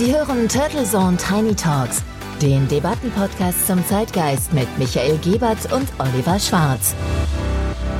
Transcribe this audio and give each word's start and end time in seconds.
Sie 0.00 0.16
hören 0.16 0.48
Turtle 0.48 0.84
Zone 0.84 1.18
Tiny 1.18 1.54
Talks, 1.54 2.02
den 2.40 2.66
Debattenpodcast 2.68 3.66
zum 3.66 3.84
Zeitgeist 3.84 4.50
mit 4.54 4.66
Michael 4.78 5.18
Gebert 5.18 5.70
und 5.74 5.86
Oliver 5.98 6.38
Schwarz. 6.38 6.94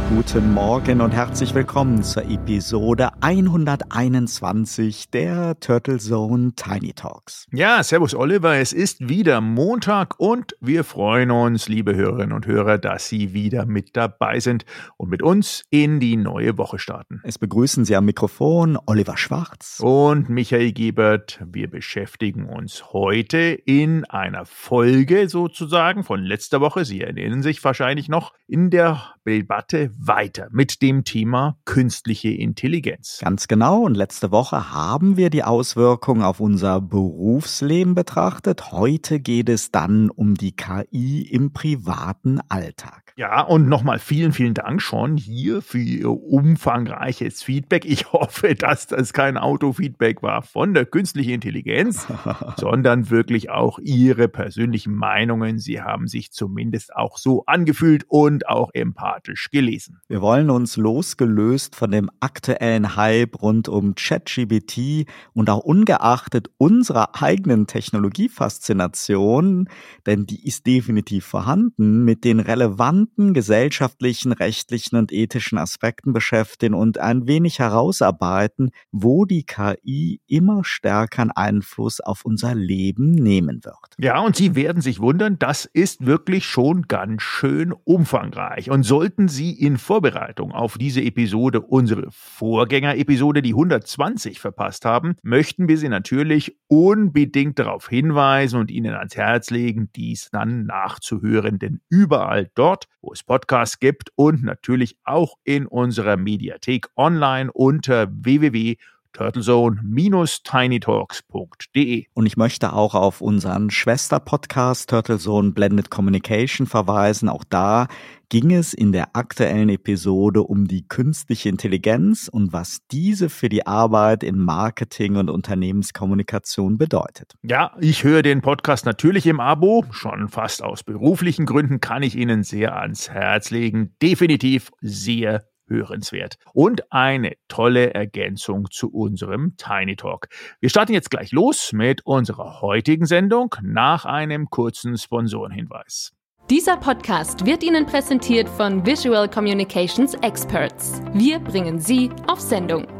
Guten 0.09 0.55
Morgen 0.55 1.03
und 1.03 1.11
herzlich 1.11 1.55
willkommen 1.55 2.03
zur 2.03 2.25
Episode 2.25 3.10
121 3.23 5.11
der 5.11 5.61
Turtle 5.61 5.99
Zone 5.99 6.53
Tiny 6.57 6.95
Talks. 6.95 7.47
Ja, 7.53 7.83
Servus 7.83 8.15
Oliver, 8.15 8.57
es 8.57 8.73
ist 8.73 9.11
wieder 9.11 9.43
Montag 9.43 10.19
und 10.19 10.57
wir 10.61 10.85
freuen 10.85 11.31
uns, 11.31 11.69
liebe 11.69 11.95
Hörerinnen 11.95 12.33
und 12.33 12.47
Hörer, 12.47 12.79
dass 12.79 13.09
Sie 13.09 13.35
wieder 13.35 13.67
mit 13.67 13.95
dabei 13.95 14.41
sind 14.41 14.65
und 14.97 15.11
mit 15.11 15.23
uns 15.23 15.65
in 15.69 16.01
die 16.01 16.17
neue 16.17 16.57
Woche 16.57 16.79
starten. 16.79 17.21
Es 17.23 17.39
begrüßen 17.39 17.85
Sie 17.85 17.95
am 17.95 18.07
Mikrofon 18.07 18.79
Oliver 18.87 19.19
Schwarz 19.19 19.81
und 19.83 20.31
Michael 20.31 20.73
Gebert. 20.73 21.41
Wir 21.45 21.69
beschäftigen 21.69 22.47
uns 22.47 22.93
heute 22.95 23.39
in 23.39 24.07
einer 24.07 24.47
Folge 24.47 25.29
sozusagen 25.29 26.05
von 26.05 26.23
letzter 26.23 26.63
Woche. 26.63 26.87
Sie 26.87 27.03
erinnern 27.03 27.43
sich 27.43 27.63
wahrscheinlich 27.63 28.09
noch 28.09 28.33
in 28.47 28.71
der 28.71 29.15
Debatte 29.27 29.91
weiter 29.99 30.49
mit 30.51 30.81
dem 30.81 31.05
Thema 31.05 31.59
künstliche 31.65 32.31
Intelligenz. 32.31 33.10
Ganz 33.21 33.49
genau. 33.49 33.83
Und 33.83 33.97
letzte 33.97 34.31
Woche 34.31 34.73
haben 34.73 35.17
wir 35.17 35.31
die 35.31 35.45
Auswirkungen 35.45 36.23
auf 36.23 36.41
unser 36.41 36.81
Berufsleben 36.81 37.95
betrachtet. 37.95 38.73
Heute 38.73 39.21
geht 39.21 39.49
es 39.49 39.71
dann 39.71 40.11
um 40.11 40.35
die 40.35 40.55
KI 40.55 41.23
im 41.23 41.53
privaten 41.53 42.41
Alltag. 42.49 43.10
Ja, 43.21 43.43
und 43.43 43.69
nochmal 43.69 43.99
vielen, 43.99 44.33
vielen 44.33 44.55
Dank 44.55 44.81
schon 44.81 45.19
hier 45.19 45.61
für 45.61 45.77
Ihr 45.77 46.11
umfangreiches 46.11 47.43
Feedback. 47.43 47.85
Ich 47.85 48.07
hoffe, 48.15 48.55
dass 48.55 48.87
das 48.87 49.13
kein 49.13 49.37
Autofeedback 49.37 50.23
war 50.23 50.41
von 50.41 50.73
der 50.73 50.87
künstlichen 50.87 51.33
Intelligenz, 51.33 52.07
sondern 52.57 53.11
wirklich 53.11 53.51
auch 53.51 53.79
Ihre 53.79 54.29
persönlichen 54.29 54.95
Meinungen. 54.95 55.59
Sie 55.59 55.83
haben 55.83 56.09
sich 56.09 56.33
zumindest 56.33 56.97
auch 56.97 57.19
so 57.19 57.45
angefühlt 57.45 58.07
und 58.09 58.49
auch 58.49 58.71
empathisch 58.73 59.51
gelesen. 59.51 60.01
Wir 60.09 60.23
wollen 60.23 60.49
uns 60.49 60.79
losgelöst 60.79 61.77
von 61.77 61.91
dem 61.91 62.09
aktuellen 62.21 62.97
Hype 62.97 63.43
rund 63.43 63.69
um 63.69 63.97
ChatGBT 63.97 65.05
und 65.35 65.51
auch 65.51 65.61
ungeachtet 65.61 66.49
unserer 66.57 67.23
eigenen 67.23 67.67
Technologiefaszination, 67.67 69.69
denn 70.07 70.25
die 70.25 70.49
ist 70.49 70.67
definitiv 70.67 71.27
vorhanden, 71.27 72.07
mit 72.07 72.25
den 72.25 72.41
relevanten 72.41 73.10
gesellschaftlichen, 73.17 74.33
rechtlichen 74.33 74.97
und 74.97 75.13
ethischen 75.13 75.59
Aspekten 75.59 76.13
beschäftigen 76.13 76.75
und 76.75 76.99
ein 76.99 77.27
wenig 77.27 77.59
herausarbeiten, 77.59 78.71
wo 78.93 79.25
die 79.25 79.45
KI 79.45 80.21
immer 80.27 80.65
stärkeren 80.65 81.31
Einfluss 81.31 82.01
auf 82.01 82.25
unser 82.25 82.55
Leben 82.55 83.13
nehmen 83.13 83.65
wird. 83.65 83.95
Ja, 83.99 84.21
und 84.21 84.37
Sie 84.37 84.55
werden 84.55 84.83
sich 84.83 85.01
wundern, 85.01 85.39
das 85.39 85.65
ist 85.65 86.07
wirklich 86.07 86.47
schon 86.47 86.83
ganz 86.83 87.23
schön 87.23 87.73
umfangreich. 87.73 88.71
Und 88.71 88.83
sollten 88.85 89.29
Sie 89.29 89.53
in 89.53 89.77
Vorbereitung 89.77 90.53
auf 90.53 90.79
diese 90.79 91.03
Episode 91.03 91.61
unsere 91.61 92.09
Vorgängerepisode, 92.11 93.43
die 93.43 93.53
120, 93.53 94.41
verpasst 94.41 94.85
haben, 94.85 95.17
möchten 95.23 95.69
wir 95.69 95.79
Sie 95.79 95.89
natürlich 95.89 96.57
unbedingt 96.69 97.59
darauf 97.59 97.89
hinweisen 97.89 98.61
und 98.61 98.71
Ihnen 98.71 98.95
ans 98.95 99.17
Herz 99.17 99.51
legen, 99.51 99.91
dies 99.95 100.31
dann 100.31 100.67
nachzuhören. 100.67 101.59
Denn 101.59 101.81
überall 101.89 102.51
dort, 102.55 102.87
wo 103.03 103.13
es 103.13 103.23
Podcasts 103.23 103.79
gibt 103.79 104.13
und 104.17 104.43
natürlich 104.43 104.97
auch 105.05 105.39
in 105.45 105.67
unserer 105.67 106.17
Mediathek 106.17 106.89
online 106.97 107.51
unter 107.53 108.09
www 108.11 108.77
turtlezone-tinytalks.de. 109.13 112.07
Und 112.15 112.27
ich 112.27 112.37
möchte 112.37 112.73
auch 112.73 112.95
auf 112.95 113.21
unseren 113.21 113.71
Schwester-Podcast 113.71 114.91
Turtlezone 114.91 115.53
Blended 115.53 115.91
Communication 115.91 116.67
verweisen. 116.67 117.29
Auch 117.29 117.45
da 117.45 117.87
ging 118.31 118.53
es 118.53 118.73
in 118.73 118.93
der 118.93 119.17
aktuellen 119.17 119.69
Episode 119.69 120.45
um 120.45 120.67
die 120.67 120.87
künstliche 120.87 121.49
Intelligenz 121.49 122.29
und 122.29 122.53
was 122.53 122.79
diese 122.91 123.29
für 123.29 123.49
die 123.49 123.67
Arbeit 123.67 124.23
in 124.23 124.39
Marketing 124.39 125.17
und 125.17 125.29
Unternehmenskommunikation 125.29 126.79
bedeutet. 126.79 127.35
Ja, 127.43 127.73
ich 127.81 128.05
höre 128.05 128.23
den 128.23 128.41
Podcast 128.41 128.87
natürlich 128.87 129.27
im 129.27 129.41
Abo, 129.41 129.85
schon 129.91 130.29
fast 130.29 130.63
aus 130.63 130.85
beruflichen 130.85 131.45
Gründen 131.45 131.81
kann 131.81 132.05
ich 132.05 132.17
Ihnen 132.17 132.45
sehr 132.45 132.77
ans 132.77 133.11
Herz 133.11 133.51
legen. 133.51 133.97
Definitiv 134.01 134.71
sehr 134.81 135.45
hörenswert 135.71 136.37
und 136.53 136.93
eine 136.93 137.33
tolle 137.49 137.95
Ergänzung 137.95 138.71
zu 138.71 138.91
unserem 138.91 139.57
Tiny 139.57 139.97
Talk. 139.97 140.29
Wir 140.61 140.69
starten 140.69 140.93
jetzt 140.93 141.11
gleich 141.11 141.33
los 141.33 141.73
mit 141.73 142.05
unserer 142.05 142.61
heutigen 142.61 143.07
Sendung 143.07 143.55
nach 143.63 144.05
einem 144.05 144.51
kurzen 144.51 144.99
Sponsorenhinweis. 144.99 146.13
Dieser 146.51 146.77
Podcast 146.77 147.47
wird 147.47 147.63
Ihnen 147.63 147.87
präsentiert 147.87 148.49
von 148.49 148.85
Visual 148.85 149.29
Communications 149.29 150.15
Experts. 150.15 151.01
Wir 151.15 151.39
bringen 151.39 151.79
Sie 151.79 152.11
auf 152.27 152.41
Sendung. 152.41 153.00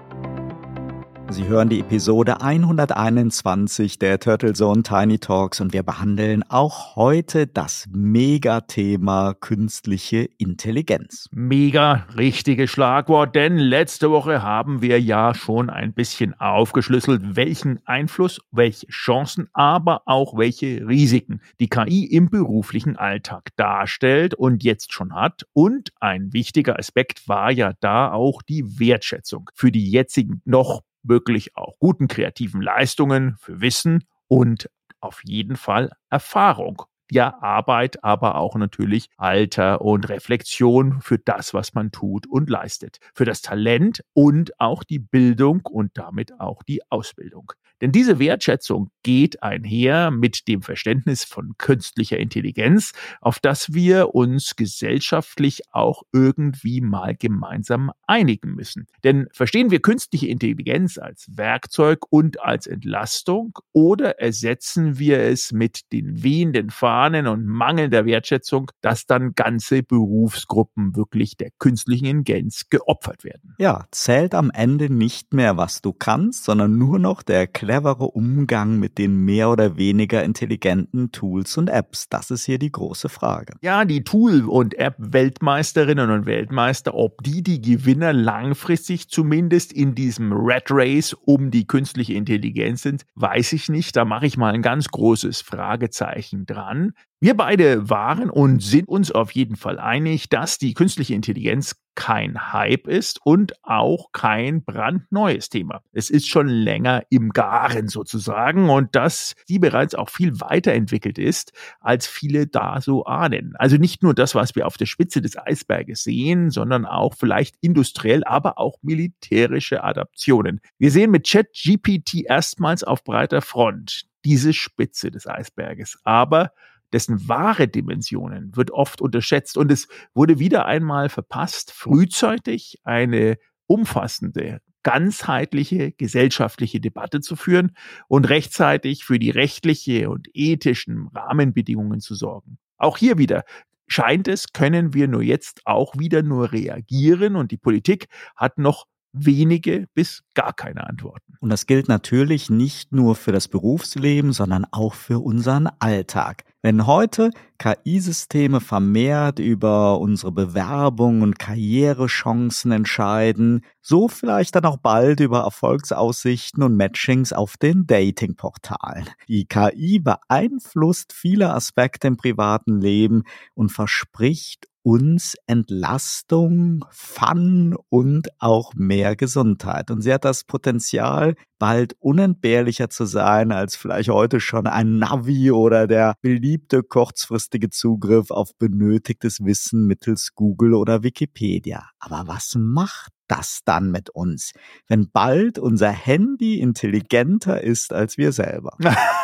Sie 1.31 1.47
hören 1.47 1.69
die 1.69 1.79
Episode 1.79 2.41
121 2.41 3.97
der 3.97 4.19
Turtle 4.19 4.51
Zone 4.51 4.83
Tiny 4.83 5.17
Talks 5.17 5.61
und 5.61 5.71
wir 5.71 5.81
behandeln 5.81 6.43
auch 6.49 6.97
heute 6.97 7.47
das 7.47 7.87
Megathema 7.89 9.33
künstliche 9.39 10.27
Intelligenz. 10.37 11.29
Mega 11.31 12.05
richtiges 12.17 12.69
Schlagwort, 12.69 13.33
denn 13.33 13.57
letzte 13.57 14.11
Woche 14.11 14.43
haben 14.43 14.81
wir 14.81 14.99
ja 14.99 15.33
schon 15.33 15.69
ein 15.69 15.93
bisschen 15.93 16.37
aufgeschlüsselt, 16.37 17.37
welchen 17.37 17.79
Einfluss, 17.85 18.41
welche 18.51 18.87
Chancen, 18.87 19.47
aber 19.53 20.01
auch 20.07 20.37
welche 20.37 20.85
Risiken 20.85 21.39
die 21.61 21.69
KI 21.69 22.03
im 22.07 22.29
beruflichen 22.29 22.97
Alltag 22.97 23.51
darstellt 23.55 24.33
und 24.33 24.65
jetzt 24.65 24.91
schon 24.91 25.15
hat. 25.15 25.45
Und 25.53 25.93
ein 26.01 26.33
wichtiger 26.33 26.77
Aspekt 26.77 27.29
war 27.29 27.51
ja 27.51 27.71
da 27.79 28.11
auch 28.11 28.41
die 28.41 28.79
Wertschätzung 28.79 29.49
für 29.53 29.71
die 29.71 29.89
jetzigen 29.89 30.41
noch 30.43 30.81
wirklich 31.03 31.55
auch 31.57 31.77
guten 31.79 32.07
kreativen 32.07 32.61
Leistungen, 32.61 33.37
für 33.39 33.61
Wissen 33.61 34.05
und 34.27 34.69
auf 34.99 35.21
jeden 35.25 35.55
Fall 35.55 35.91
Erfahrung. 36.09 36.83
Ja, 37.13 37.41
Arbeit, 37.41 38.05
aber 38.05 38.35
auch 38.35 38.55
natürlich 38.55 39.09
Alter 39.17 39.81
und 39.81 40.07
Reflexion 40.07 41.01
für 41.01 41.17
das, 41.17 41.53
was 41.53 41.73
man 41.73 41.91
tut 41.91 42.25
und 42.25 42.49
leistet. 42.49 42.99
Für 43.13 43.25
das 43.25 43.41
Talent 43.41 44.01
und 44.13 44.57
auch 44.61 44.85
die 44.85 44.99
Bildung 44.99 45.59
und 45.69 45.91
damit 45.95 46.39
auch 46.39 46.63
die 46.63 46.89
Ausbildung. 46.89 47.51
Denn 47.81 47.91
diese 47.91 48.19
Wertschätzung 48.19 48.91
geht 49.03 49.41
einher 49.41 50.11
mit 50.11 50.47
dem 50.47 50.61
Verständnis 50.61 51.23
von 51.23 51.55
künstlicher 51.57 52.17
Intelligenz, 52.17 52.93
auf 53.19 53.39
das 53.39 53.73
wir 53.73 54.13
uns 54.13 54.55
gesellschaftlich 54.55 55.63
auch 55.73 56.03
irgendwie 56.13 56.79
mal 56.79 57.15
gemeinsam 57.15 57.91
einigen 58.05 58.53
müssen. 58.53 58.87
Denn 59.03 59.27
verstehen 59.33 59.71
wir 59.71 59.81
künstliche 59.81 60.27
Intelligenz 60.27 60.99
als 60.99 61.25
Werkzeug 61.35 62.05
und 62.11 62.39
als 62.39 62.67
Entlastung 62.67 63.57
oder 63.73 64.19
ersetzen 64.19 64.99
wir 64.99 65.19
es 65.19 65.51
mit 65.51 65.91
den 65.91 66.21
wehenden 66.23 66.69
Fahnen 67.01 67.25
und 67.25 67.47
mangelnder 67.47 68.05
Wertschätzung, 68.05 68.69
dass 68.81 69.07
dann 69.07 69.33
ganze 69.33 69.81
Berufsgruppen 69.81 70.95
wirklich 70.95 71.35
der 71.35 71.49
künstlichen 71.57 72.05
Intelligenz 72.05 72.69
geopfert 72.69 73.23
werden? 73.23 73.55
Ja, 73.57 73.85
zählt 73.89 74.35
am 74.35 74.51
Ende 74.51 74.93
nicht 74.93 75.33
mehr, 75.33 75.57
was 75.57 75.81
du 75.81 75.93
kannst, 75.93 76.43
sondern 76.43 76.77
nur 76.77 76.99
noch 76.99 77.23
der 77.23 77.47
clevere 77.47 78.05
Umgang 78.05 78.77
mit 78.77 78.99
den 78.99 79.15
mehr 79.15 79.49
oder 79.49 79.77
weniger 79.77 80.23
intelligenten 80.23 81.11
Tools 81.11 81.57
und 81.57 81.69
Apps? 81.69 82.07
Das 82.07 82.29
ist 82.29 82.45
hier 82.45 82.59
die 82.59 82.71
große 82.71 83.09
Frage. 83.09 83.55
Ja, 83.61 83.83
die 83.83 84.03
Tool- 84.03 84.47
und 84.47 84.75
App-Weltmeisterinnen 84.75 86.11
und 86.11 86.27
Weltmeister, 86.27 86.93
ob 86.93 87.23
die 87.23 87.41
die 87.41 87.61
Gewinner 87.61 88.13
langfristig 88.13 89.09
zumindest 89.09 89.73
in 89.73 89.95
diesem 89.95 90.31
Red 90.33 90.65
Race 90.69 91.13
um 91.25 91.49
die 91.49 91.65
künstliche 91.65 92.13
Intelligenz 92.13 92.83
sind, 92.83 93.05
weiß 93.15 93.53
ich 93.53 93.69
nicht. 93.69 93.95
Da 93.95 94.05
mache 94.05 94.27
ich 94.27 94.37
mal 94.37 94.53
ein 94.53 94.61
ganz 94.61 94.89
großes 94.89 95.41
Fragezeichen 95.41 96.45
dran. 96.45 96.90
Wir 97.23 97.37
beide 97.37 97.87
waren 97.87 98.31
und 98.31 98.63
sind 98.63 98.87
uns 98.87 99.11
auf 99.11 99.31
jeden 99.33 99.55
Fall 99.55 99.77
einig, 99.77 100.29
dass 100.29 100.57
die 100.57 100.73
künstliche 100.73 101.13
Intelligenz 101.13 101.75
kein 101.93 102.51
Hype 102.51 102.87
ist 102.87 103.19
und 103.23 103.53
auch 103.63 104.11
kein 104.11 104.63
brandneues 104.63 105.49
Thema. 105.49 105.83
Es 105.91 106.09
ist 106.09 106.27
schon 106.27 106.47
länger 106.47 107.03
im 107.11 107.29
Garen 107.29 107.89
sozusagen 107.89 108.71
und 108.71 108.95
dass 108.95 109.35
sie 109.45 109.59
bereits 109.59 109.93
auch 109.93 110.09
viel 110.09 110.39
weiterentwickelt 110.41 111.19
ist, 111.19 111.53
als 111.79 112.07
viele 112.07 112.47
da 112.47 112.81
so 112.81 113.05
ahnen. 113.05 113.53
Also 113.57 113.77
nicht 113.77 114.01
nur 114.01 114.15
das, 114.15 114.33
was 114.33 114.55
wir 114.55 114.65
auf 114.65 114.77
der 114.77 114.87
Spitze 114.87 115.21
des 115.21 115.37
Eisberges 115.37 116.03
sehen, 116.03 116.49
sondern 116.49 116.87
auch 116.87 117.13
vielleicht 117.13 117.55
industriell, 117.61 118.23
aber 118.23 118.57
auch 118.57 118.77
militärische 118.81 119.83
Adaptionen. 119.83 120.59
Wir 120.79 120.89
sehen 120.89 121.11
mit 121.11 121.29
ChatGPT 121.29 122.23
erstmals 122.25 122.83
auf 122.83 123.03
breiter 123.03 123.43
Front 123.43 124.07
diese 124.25 124.53
Spitze 124.53 125.11
des 125.11 125.27
Eisberges. 125.27 125.99
Aber 126.03 126.51
dessen 126.93 127.27
wahre 127.27 127.67
Dimensionen 127.67 128.55
wird 128.55 128.71
oft 128.71 129.01
unterschätzt 129.01 129.57
und 129.57 129.71
es 129.71 129.87
wurde 130.13 130.39
wieder 130.39 130.65
einmal 130.65 131.09
verpasst, 131.09 131.71
frühzeitig 131.71 132.79
eine 132.83 133.37
umfassende, 133.67 134.59
ganzheitliche 134.83 135.91
gesellschaftliche 135.93 136.79
Debatte 136.79 137.21
zu 137.21 137.35
führen 137.35 137.75
und 138.07 138.29
rechtzeitig 138.29 139.05
für 139.05 139.19
die 139.19 139.29
rechtliche 139.29 140.09
und 140.09 140.27
ethischen 140.33 141.07
Rahmenbedingungen 141.13 141.99
zu 141.99 142.15
sorgen. 142.15 142.57
Auch 142.77 142.97
hier 142.97 143.17
wieder 143.17 143.43
scheint 143.87 144.27
es, 144.27 144.53
können 144.53 144.93
wir 144.93 145.07
nur 145.07 145.21
jetzt 145.21 145.61
auch 145.65 145.97
wieder 145.97 146.23
nur 146.23 146.51
reagieren 146.51 147.35
und 147.35 147.51
die 147.51 147.57
Politik 147.57 148.07
hat 148.35 148.57
noch 148.57 148.85
wenige 149.13 149.87
bis 149.93 150.23
gar 150.33 150.53
keine 150.53 150.87
Antworten. 150.87 151.35
Und 151.39 151.49
das 151.49 151.65
gilt 151.65 151.87
natürlich 151.87 152.49
nicht 152.49 152.91
nur 152.91 153.15
für 153.15 153.31
das 153.31 153.47
Berufsleben, 153.47 154.31
sondern 154.31 154.65
auch 154.71 154.93
für 154.93 155.19
unseren 155.19 155.67
Alltag. 155.79 156.43
Wenn 156.61 156.85
heute 156.85 157.31
KI-Systeme 157.57 158.61
vermehrt 158.61 159.39
über 159.39 159.99
unsere 159.99 160.31
Bewerbung 160.31 161.23
und 161.23 161.39
Karrierechancen 161.39 162.71
entscheiden, 162.71 163.65
so 163.81 164.07
vielleicht 164.07 164.55
dann 164.55 164.65
auch 164.65 164.77
bald 164.77 165.19
über 165.19 165.39
Erfolgsaussichten 165.39 166.61
und 166.61 166.77
Matchings 166.77 167.33
auf 167.33 167.57
den 167.57 167.87
Datingportalen. 167.87 169.09
Die 169.27 169.45
KI 169.45 169.99
beeinflusst 169.99 171.13
viele 171.13 171.51
Aspekte 171.51 172.07
im 172.07 172.17
privaten 172.17 172.79
Leben 172.79 173.23
und 173.55 173.71
verspricht 173.71 174.67
uns 174.83 175.35
Entlastung, 175.47 176.85
Fun 176.91 177.75
und 177.89 178.29
auch 178.39 178.73
mehr 178.73 179.15
Gesundheit. 179.15 179.91
Und 179.91 180.01
sie 180.01 180.13
hat 180.13 180.25
das 180.25 180.43
Potenzial, 180.43 181.35
bald 181.59 181.95
unentbehrlicher 181.99 182.89
zu 182.89 183.05
sein 183.05 183.51
als 183.51 183.75
vielleicht 183.75 184.09
heute 184.09 184.39
schon 184.39 184.65
ein 184.65 184.97
Navi 184.97 185.51
oder 185.51 185.85
der 185.85 186.15
beliebte 186.21 186.81
kurzfristige 186.81 187.69
Zugriff 187.69 188.31
auf 188.31 188.55
benötigtes 188.57 189.39
Wissen 189.41 189.85
mittels 189.85 190.31
Google 190.33 190.73
oder 190.73 191.03
Wikipedia. 191.03 191.87
Aber 191.99 192.23
was 192.25 192.55
macht 192.57 193.11
das 193.27 193.59
dann 193.63 193.91
mit 193.91 194.09
uns, 194.09 194.53
wenn 194.87 195.11
bald 195.11 195.59
unser 195.59 195.91
Handy 195.91 196.59
intelligenter 196.59 197.61
ist 197.61 197.93
als 197.93 198.17
wir 198.17 198.31
selber? 198.31 198.75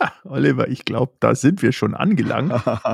Oliver, 0.24 0.68
ich 0.68 0.84
glaube, 0.84 1.12
da 1.20 1.34
sind 1.34 1.62
wir 1.62 1.72
schon 1.72 1.94
angelangt. 1.94 2.52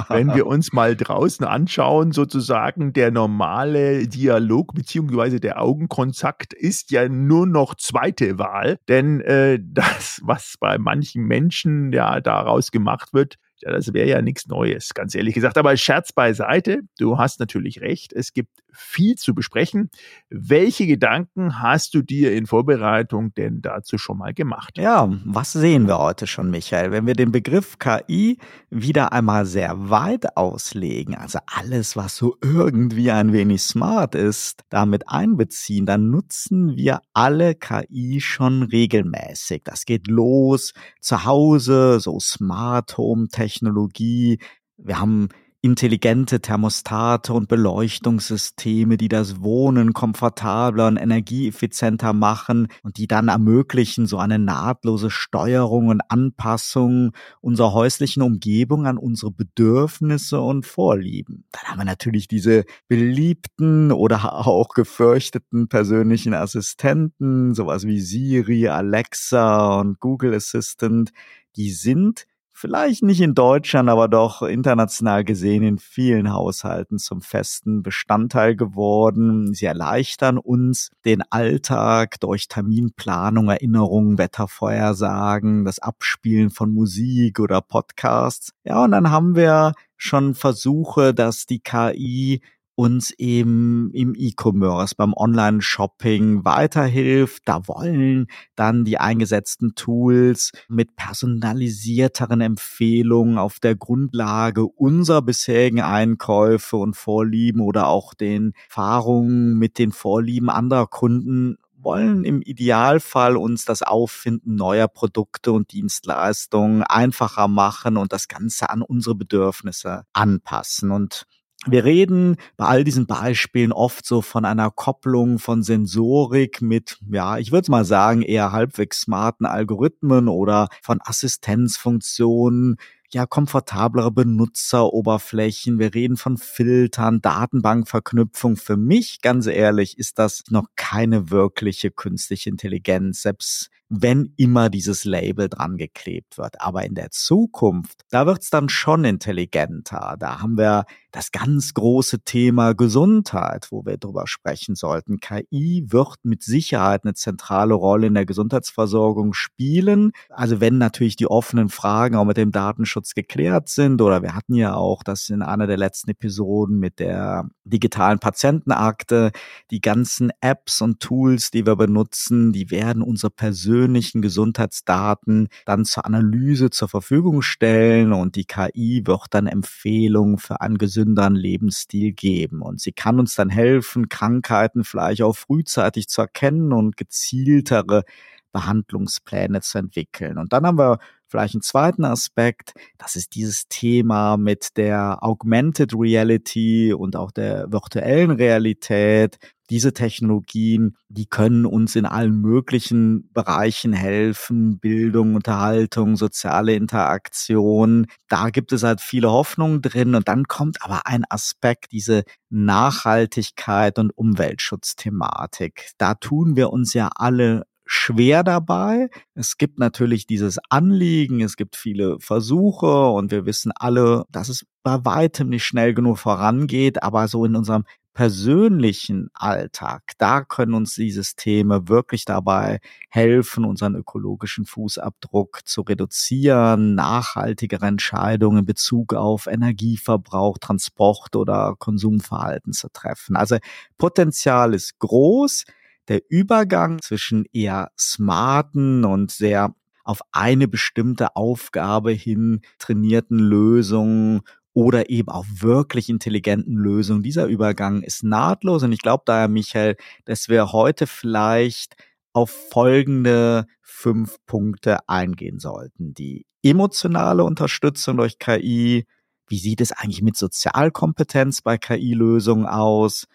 Wenn 0.09 0.35
wir 0.35 0.47
uns 0.47 0.73
mal 0.73 0.97
draußen 0.97 1.47
anschauen, 1.47 2.13
sozusagen 2.13 2.93
der 2.93 3.11
normale 3.11 4.09
Dialog 4.09 4.75
beziehungsweise 4.75 5.41
der 5.41 5.61
Augenkontakt 5.61 6.53
ist 6.53 6.91
ja 6.91 7.09
nur 7.09 7.47
noch 7.47 7.75
zweite 7.75 8.39
Wahl, 8.39 8.79
denn 8.89 9.21
äh, 9.21 9.59
das, 9.63 10.21
was 10.25 10.55
bei 10.59 10.79
manchen 10.79 11.25
Menschen 11.25 11.93
ja 11.93 12.21
daraus 12.21 12.71
gemacht 12.71 13.13
wird, 13.13 13.37
ja, 13.59 13.71
das 13.71 13.95
wäre 13.95 14.09
ja 14.09 14.21
nichts 14.21 14.47
Neues, 14.49 14.93
ganz 14.93 15.15
ehrlich 15.15 15.35
gesagt. 15.35 15.57
Aber 15.57 15.77
Scherz 15.77 16.13
beiseite, 16.13 16.81
du 16.99 17.19
hast 17.19 17.41
natürlich 17.41 17.81
recht. 17.81 18.13
Es 18.13 18.35
gibt 18.35 18.51
viel 18.77 19.17
zu 19.17 19.35
besprechen. 19.35 19.91
Welche 20.31 20.87
Gedanken 20.87 21.61
hast 21.61 21.95
du 21.95 22.03
dir 22.03 22.33
in 22.33 22.47
Vorbereitung 22.47 23.35
denn 23.35 23.63
dazu 23.63 23.99
schon 23.99 24.19
mal 24.19 24.35
gemacht? 24.35 24.79
Ja, 24.79 25.09
was 25.25 25.53
sehen 25.53 25.87
wir 25.87 25.99
heute 25.99 26.27
schon, 26.27 26.51
Michael? 26.51 26.93
Wenn 26.93 27.07
wir 27.07 27.15
den 27.15 27.33
Begriff 27.33 27.79
KI 27.79 28.39
wieder 28.71 29.13
einmal 29.13 29.47
sehr 29.47 29.91
weit 29.91 30.37
auslegen, 30.37 31.15
also 31.15 31.39
alles, 31.47 31.97
was 31.97 32.17
so 32.17 32.37
irgendwie 32.43 33.11
ein 33.11 33.33
wenig 33.33 33.63
smart 33.63 34.15
ist, 34.15 34.63
damit 34.69 35.09
einbeziehen, 35.09 35.87
dann 35.87 36.11
nutzen 36.11 36.77
wir 36.77 37.01
alle 37.15 37.55
KI 37.55 38.21
schon 38.21 38.63
regelmäßig. 38.63 39.63
Das 39.65 39.85
geht 39.85 40.09
los 40.09 40.73
zu 41.01 41.25
Hause, 41.25 42.01
so 42.01 42.19
Smart 42.21 42.97
Home 42.99 43.29
Technologie. 43.29 44.39
Wir 44.77 45.01
haben 45.01 45.29
intelligente 45.63 46.41
Thermostate 46.41 47.33
und 47.33 47.49
Beleuchtungssysteme, 47.49 48.97
die 48.97 49.09
das 49.09 49.43
Wohnen 49.43 49.93
komfortabler 49.93 50.87
und 50.87 50.97
energieeffizienter 50.97 52.13
machen 52.13 52.69
und 52.83 52.99
die 52.99 53.07
dann 53.07 53.29
ermöglichen 53.29 54.07
so 54.07 54.19
eine 54.19 54.39
nahtlose 54.39 55.11
Steuerung 55.11 55.89
und 55.89 56.03
Anpassung 56.09 57.13
unserer 57.41 57.73
häuslichen 57.73 58.23
Umgebung 58.23 58.87
an 58.87 58.99
unsere 58.99 59.33
Bedürfnisse 59.33 60.41
und 60.41 60.67
Vorlieben. 60.67 61.45
Dann 61.53 61.71
haben 61.71 61.79
wir 61.79 61.85
natürlich 61.85 62.29
diese 62.29 62.65
beliebten 62.89 63.93
oder 63.93 64.47
auch 64.47 64.69
gefürchteten 64.69 65.69
persönlichen 65.69 66.35
Assistenten, 66.35 67.55
sowas 67.55 67.87
wie 67.87 68.01
Siri, 68.01 68.69
Alexa 68.69 69.81
und 69.81 70.01
Google 70.01 70.35
Assistant, 70.35 71.11
die 71.57 71.71
sind 71.71 72.27
vielleicht 72.57 73.03
nicht 73.03 73.21
in 73.21 73.35
Deutschland, 73.35 73.91
aber 73.91 74.09
doch 74.09 74.41
international 74.43 75.25
gesehen 75.25 75.63
in 75.63 75.79
vielen 75.79 76.33
Haushalten 76.33 76.99
zum 76.99 77.21
festen 77.21 77.83
Bestandteil 77.83 78.57
geworden. 78.57 79.53
Sie 79.53 79.67
erleichtern 79.67 80.39
uns 80.39 80.91
den 81.05 81.23
Alltag 81.31 82.19
durch 82.21 82.49
Terminplanung, 82.49 83.51
Erinnerungen, 83.51 84.17
Wettervorhersagen, 84.17 85.67
das 85.67 85.79
Abspielen 85.81 86.49
von 86.49 86.73
Musik 86.73 87.41
oder 87.41 87.61
Podcasts. 87.61 88.53
Ja, 88.65 88.83
und 88.85 88.93
dann 88.93 89.11
haben 89.11 89.37
wir 89.37 89.75
schon 89.99 90.35
Versuche, 90.35 91.13
dass 91.13 91.47
die 91.47 91.61
KI 91.61 92.41
uns 92.77 93.11
eben 93.11 93.91
im 93.93 94.15
E-Commerce, 94.15 94.95
beim 94.97 95.15
Online-Shopping 95.15 96.45
weiterhilft. 96.45 97.43
Da 97.47 97.67
wollen 97.67 98.29
dann 98.55 98.85
die 98.85 98.99
eingesetzten 98.99 99.75
Tools 99.75 100.53
mit 100.69 100.95
personalisierteren 100.95 102.43
Empfehlungen 102.43 103.39
auf 103.39 103.59
der 103.59 103.75
Grundlage 103.75 104.67
unserer 104.67 105.23
bisherigen 105.23 105.81
Einkäufe 105.81 106.77
und 106.77 106.97
Vorlieben 106.97 107.63
oder 107.63 107.89
auch 107.89 108.15
den 108.15 108.53
Erfahrungen 108.69 109.59
mit 109.59 109.79
den 109.79 109.91
Vorlieben 109.91 110.51
anderer 110.51 110.87
Kunden 110.87 111.57
wollen 111.79 112.25
im 112.25 112.43
Idealfall 112.43 113.37
uns 113.37 113.65
das 113.65 113.83
Auffinden 113.83 114.57
neuer 114.57 114.89
Produkte 114.89 115.53
und 115.53 115.73
Dienstleistungen 115.73 116.83
einfacher 116.83 117.47
machen 117.47 117.97
und 117.97 118.13
das 118.13 118.27
Ganze 118.27 118.71
an 118.71 118.83
unsere 118.83 119.15
Bedürfnisse 119.15 120.03
anpassen. 120.13 120.91
Und 120.91 121.27
wir 121.65 121.85
reden 121.85 122.37
bei 122.57 122.67
all 122.67 122.85
diesen 122.85 123.07
Beispielen 123.07 123.73
oft 123.73 124.07
so 124.07 124.23
von 124.23 124.45
einer 124.45 124.71
Kopplung 124.71 125.39
von 125.39 125.63
Sensorik 125.63 126.63
mit, 126.63 126.99
ja, 127.11 127.39
ich 127.39 127.51
würde 127.51 127.71
mal 127.71 127.85
sagen, 127.85 128.23
eher 128.23 128.53
halbwegs 128.53 129.01
smarten 129.03 129.47
Algorithmen 129.47 130.29
oder 130.29 130.69
von 130.83 131.01
Assistenzfunktionen, 131.03 132.77
ja, 133.11 133.27
komfortablere 133.27 134.11
Benutzeroberflächen. 134.11 135.79
Wir 135.79 135.95
reden 135.95 136.17
von 136.17 136.37
Filtern, 136.37 137.21
Datenbankverknüpfung. 137.21 138.57
Für 138.57 138.77
mich, 138.77 139.21
ganz 139.23 139.47
ehrlich, 139.47 139.99
ist 139.99 140.19
das 140.19 140.45
noch 140.51 140.67
keine 140.77 141.31
wirkliche 141.31 141.91
künstliche 141.91 142.51
Intelligenz. 142.51 143.23
Selbst 143.23 143.71
wenn 143.89 144.33
immer 144.37 144.69
dieses 144.69 145.05
Label 145.05 145.49
dran 145.49 145.77
geklebt 145.77 146.39
wird. 146.39 146.61
Aber 146.61 146.85
in 146.85 146.95
der 146.95 147.11
Zukunft, 147.11 148.03
da 148.11 148.27
wird's 148.27 148.51
dann 148.51 148.69
schon 148.69 149.05
intelligenter. 149.05 150.17
Da 150.19 150.41
haben 150.41 150.59
wir 150.59 150.85
das 151.13 151.31
ganz 151.31 151.73
große 151.73 152.21
Thema 152.25 152.75
Gesundheit, 152.75 153.69
wo 153.71 153.87
wir 153.87 153.97
drüber 153.97 154.27
sprechen 154.27 154.75
sollten. 154.75 155.19
KI 155.21 155.85
wird 155.89 156.17
mit 156.25 156.43
Sicherheit 156.43 157.05
eine 157.05 157.15
zentrale 157.15 157.75
Rolle 157.75 158.09
in 158.09 158.15
der 158.15 158.27
Gesundheitsversorgung 158.27 159.33
spielen. 159.33 160.11
Also 160.31 160.61
wenn 160.61 160.79
natürlich 160.79 161.17
die 161.17 161.29
offenen 161.29 161.69
Fragen 161.69 162.17
auch 162.17 162.25
mit 162.25 162.37
dem 162.37 162.51
Datenschutz 162.51 163.15
geklärt 163.15 163.69
sind 163.69 164.03
oder 164.03 164.23
wir 164.23 164.35
hatten 164.35 164.55
ja 164.55 164.75
auch 164.75 165.03
das 165.03 165.29
in 165.29 165.43
einer 165.43 165.67
der 165.67 165.77
letzten 165.77 166.11
Episoden 166.11 166.79
mit 166.79 166.99
der 166.99 167.49
digitalen 167.65 168.19
Patientenakte, 168.19 169.31
die 169.71 169.81
ganzen 169.81 170.33
Apps 170.41 170.83
und 170.83 171.01
Tools, 171.01 171.51
die 171.51 171.67
wir 171.67 171.77
benutzen, 171.77 172.53
die 172.53 172.71
werden 172.71 173.03
unsere 173.03 173.31
persönlichen 173.31 173.76
persönlichen 173.77 174.23
Gesundheitsdaten 174.23 175.49
dann 175.67 175.85
zur 175.85 176.07
Analyse 176.07 176.71
zur 176.71 176.89
Verfügung 176.89 177.43
stellen 177.43 178.15
und 178.15 178.35
die 178.35 178.47
KI 178.47 179.03
wird 179.05 179.27
dann 179.31 179.47
Empfehlungen 179.47 180.39
für 180.39 180.63
einen 180.63 180.79
gesünderen 180.79 181.35
Lebensstil 181.35 182.13
geben. 182.13 182.63
Und 182.63 182.81
sie 182.81 182.93
kann 182.93 183.21
uns 183.21 183.35
dann 183.35 183.51
helfen, 183.51 184.09
Krankheiten 184.09 184.83
vielleicht 184.83 185.21
auch 185.23 185.37
frühzeitig 185.37 186.09
zu 186.09 186.23
erkennen 186.23 186.73
und 186.73 186.97
gezieltere 186.97 188.05
Behandlungspläne 188.53 189.61
zu 189.61 189.77
entwickeln. 189.77 190.39
Und 190.39 190.55
dann 190.55 190.65
haben 190.65 190.79
wir 190.79 190.99
vielleicht 191.27 191.55
einen 191.55 191.63
zweiten 191.63 192.07
Aspekt, 192.07 192.73
das 192.97 193.15
ist 193.15 193.35
dieses 193.35 193.69
Thema 193.69 194.39
mit 194.39 194.79
der 194.79 195.19
Augmented 195.23 195.93
Reality 195.95 196.95
und 196.95 197.15
auch 197.15 197.31
der 197.31 197.71
virtuellen 197.71 198.31
Realität, 198.31 199.37
diese 199.71 199.93
Technologien, 199.93 200.97
die 201.09 201.27
können 201.27 201.67
uns 201.67 201.97
in 201.97 202.07
allen 202.07 202.41
möglichen 202.41 203.31
Bereichen 203.33 203.93
helfen, 203.93 204.79
Bildung, 204.79 205.35
Unterhaltung, 205.35 206.17
soziale 206.17 206.75
Interaktion. 206.75 208.07
Da 208.29 208.51
gibt 208.51 208.73
es 208.73 208.83
halt 208.83 209.01
viele 209.01 209.31
Hoffnungen 209.31 209.83
drin. 209.83 210.15
Und 210.15 210.29
dann 210.29 210.45
kommt 210.45 210.83
aber 210.83 211.07
ein 211.07 211.25
Aspekt, 211.29 211.93
diese 211.93 212.23
Nachhaltigkeit 212.49 213.99
und 213.99 214.11
Umweltschutzthematik. 214.17 215.91
Da 215.99 216.15
tun 216.15 216.57
wir 216.57 216.71
uns 216.71 216.95
ja 216.95 217.11
alle 217.15 217.65
schwer 217.87 218.43
dabei. 218.43 219.09
Es 219.35 219.59
gibt 219.59 219.79
natürlich 219.79 220.27
dieses 220.27 220.59
Anliegen, 220.71 221.41
es 221.41 221.57
gibt 221.57 221.77
viele 221.77 222.19
Versuche 222.19 223.07
und 223.11 223.31
wir 223.31 223.47
wissen 223.47 223.73
alle, 223.75 224.25
dass 224.31 224.49
es 224.49 224.67
bei 224.83 225.05
weitem 225.05 225.49
nicht 225.49 225.65
schnell 225.65 225.95
genug 225.95 226.19
vorangeht, 226.19 227.03
aber 227.03 227.29
so 227.29 227.45
in 227.45 227.55
unserem 227.55 227.85
persönlichen 228.17 229.29
Alltag, 229.35 230.13
da 230.17 230.41
können 230.41 230.73
uns 230.73 230.95
die 230.95 231.11
Systeme 231.11 231.87
wirklich 231.89 232.25
dabei 232.25 232.81
helfen, 233.11 233.67
unseren 233.67 233.95
ökologischen 233.95 234.65
Fußabdruck 234.65 235.61
zu 235.67 235.83
reduzieren, 235.83 236.95
nachhaltigere 236.95 237.85
Entscheidungen 237.85 238.61
in 238.61 238.65
Bezug 238.65 239.13
auf 239.13 239.47
Energieverbrauch, 239.47 240.57
Transport 240.57 241.37
oder 241.37 241.75
Konsumverhalten 241.79 242.73
zu 242.73 242.89
treffen. 242.89 243.37
Also 243.37 243.59
Potenzial 243.99 244.73
ist 244.73 244.99
groß. 244.99 245.67
Der 246.09 246.23
Übergang 246.31 247.03
zwischen 247.03 247.45
eher 247.53 247.91
smarten 247.99 249.05
und 249.05 249.31
sehr 249.31 249.75
auf 250.05 250.23
eine 250.33 250.69
bestimmte 250.69 251.37
Aufgabe 251.37 252.13
hin 252.13 252.63
trainierten 252.79 253.41
Lösungen 253.41 254.41
oder 254.77 255.09
eben 255.09 255.31
auch 255.31 255.47
wirklich 255.49 256.11
intelligenten 256.11 256.75
Lösungen. 256.75 257.23
Dieser 257.23 257.47
Übergang 257.47 258.03
ist 258.03 258.23
nahtlos 258.23 258.83
und 258.83 258.93
ich 258.93 259.01
glaube 259.01 259.23
daher, 259.25 259.49
Michael, 259.49 259.97
dass 260.27 260.51
wir 260.51 260.71
heute 260.71 261.07
vielleicht 261.07 261.97
auf 262.35 262.51
folgende 262.51 263.65
fünf 263.81 264.37
Punkte 264.45 265.09
eingehen 265.09 265.61
sollten. 265.61 266.13
Die 266.13 266.45
emotionale 266.63 267.43
Unterstützung 267.43 268.19
durch 268.19 268.39
KI. 268.39 269.07
Wie 269.49 269.59
sieht 269.59 269.81
es 269.81 269.93
eigentlich 269.93 270.21
mit 270.21 270.37
Sozialkompetenz 270.37 271.63
bei 271.63 271.79
KI-Lösungen 271.79 272.67
aus? 272.67 273.27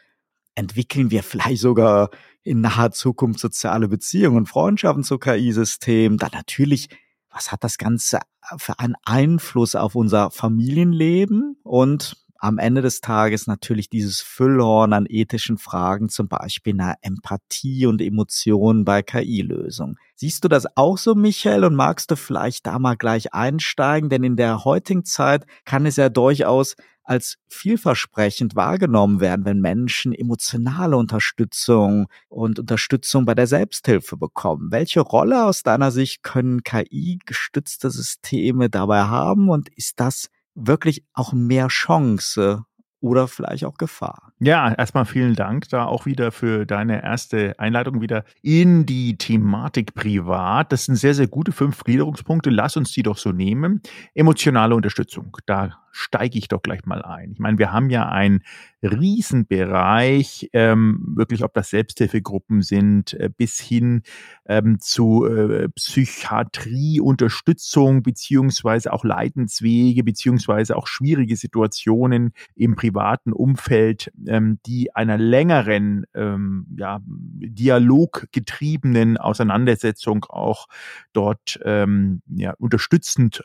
Entwickeln 0.53 1.09
wir 1.09 1.23
vielleicht 1.23 1.61
sogar 1.61 2.11
in 2.43 2.61
naher 2.61 2.91
Zukunft 2.91 3.39
soziale 3.39 3.87
Beziehungen 3.87 4.37
und 4.37 4.45
Freundschaften 4.45 5.03
zu 5.03 5.17
KI-Systemen? 5.17 6.19
Dann 6.19 6.31
natürlich 6.33 6.89
was 7.31 7.51
hat 7.51 7.63
das 7.63 7.77
Ganze 7.77 8.19
für 8.57 8.79
einen 8.79 8.95
Einfluss 9.05 9.75
auf 9.75 9.95
unser 9.95 10.31
Familienleben 10.31 11.57
und 11.63 12.15
am 12.41 12.57
Ende 12.57 12.81
des 12.81 13.01
Tages 13.01 13.45
natürlich 13.45 13.87
dieses 13.87 14.19
Füllhorn 14.19 14.93
an 14.93 15.05
ethischen 15.07 15.59
Fragen, 15.59 16.09
zum 16.09 16.27
Beispiel 16.27 16.73
nach 16.73 16.95
Empathie 17.01 17.85
und 17.85 18.01
Emotionen 18.01 18.83
bei 18.83 19.03
KI-Lösungen. 19.03 19.97
Siehst 20.15 20.43
du 20.43 20.47
das 20.47 20.65
auch 20.75 20.97
so, 20.97 21.13
Michael, 21.13 21.63
und 21.63 21.75
magst 21.75 22.09
du 22.09 22.15
vielleicht 22.15 22.65
da 22.65 22.79
mal 22.79 22.97
gleich 22.97 23.35
einsteigen? 23.35 24.09
Denn 24.09 24.23
in 24.23 24.37
der 24.37 24.65
heutigen 24.65 25.05
Zeit 25.05 25.45
kann 25.65 25.85
es 25.85 25.97
ja 25.97 26.09
durchaus 26.09 26.75
als 27.11 27.35
vielversprechend 27.49 28.55
wahrgenommen 28.55 29.19
werden, 29.19 29.43
wenn 29.43 29.59
Menschen 29.59 30.13
emotionale 30.13 30.95
Unterstützung 30.95 32.07
und 32.29 32.57
Unterstützung 32.57 33.25
bei 33.25 33.35
der 33.35 33.47
Selbsthilfe 33.47 34.15
bekommen. 34.15 34.71
Welche 34.71 35.01
Rolle 35.01 35.43
aus 35.43 35.61
deiner 35.61 35.91
Sicht 35.91 36.23
können 36.23 36.63
KI-gestützte 36.63 37.91
Systeme 37.91 38.69
dabei 38.69 39.03
haben 39.03 39.49
und 39.49 39.67
ist 39.75 39.99
das 39.99 40.29
wirklich 40.55 41.03
auch 41.13 41.33
mehr 41.33 41.67
Chance 41.67 42.63
oder 43.01 43.27
vielleicht 43.27 43.65
auch 43.65 43.77
Gefahr. 43.77 44.31
Ja, 44.39 44.73
erstmal 44.73 45.05
vielen 45.05 45.35
Dank 45.35 45.67
da 45.69 45.85
auch 45.85 46.05
wieder 46.05 46.31
für 46.31 46.65
deine 46.65 47.03
erste 47.03 47.59
Einleitung 47.59 47.99
wieder 47.99 48.23
in 48.41 48.85
die 48.85 49.17
Thematik 49.17 49.95
privat. 49.95 50.71
Das 50.71 50.85
sind 50.85 50.95
sehr, 50.95 51.15
sehr 51.15 51.27
gute 51.27 51.51
fünf 51.51 51.83
Gliederungspunkte. 51.83 52.51
Lass 52.51 52.77
uns 52.77 52.91
die 52.91 53.03
doch 53.03 53.17
so 53.17 53.31
nehmen. 53.31 53.81
Emotionale 54.13 54.75
Unterstützung. 54.75 55.35
Da 55.47 55.79
steige 55.91 56.37
ich 56.37 56.47
doch 56.47 56.61
gleich 56.61 56.85
mal 56.85 57.01
ein. 57.01 57.31
Ich 57.31 57.39
meine, 57.39 57.57
wir 57.57 57.71
haben 57.71 57.89
ja 57.89 58.09
einen 58.09 58.43
Riesenbereich, 58.83 60.49
ähm, 60.53 61.13
wirklich 61.15 61.43
ob 61.43 61.53
das 61.53 61.69
Selbsthilfegruppen 61.69 62.61
sind, 62.61 63.13
äh, 63.13 63.29
bis 63.35 63.59
hin 63.59 64.03
ähm, 64.45 64.79
zu 64.79 65.25
äh, 65.25 65.67
Psychiatrieunterstützung 65.69 68.01
beziehungsweise 68.01 68.91
auch 68.91 69.03
Leidenswege 69.03 70.03
beziehungsweise 70.03 70.75
auch 70.75 70.87
schwierige 70.87 71.35
Situationen 71.35 72.33
im 72.55 72.75
privaten 72.75 73.33
Umfeld, 73.33 74.11
ähm, 74.25 74.57
die 74.65 74.95
einer 74.95 75.17
längeren 75.17 76.05
ähm, 76.15 76.65
ja, 76.75 77.01
dialoggetriebenen 77.05 79.17
Auseinandersetzung 79.17 80.25
auch 80.25 80.67
dort 81.13 81.59
ähm, 81.63 82.23
ja, 82.27 82.55
unterstützend 82.57 83.43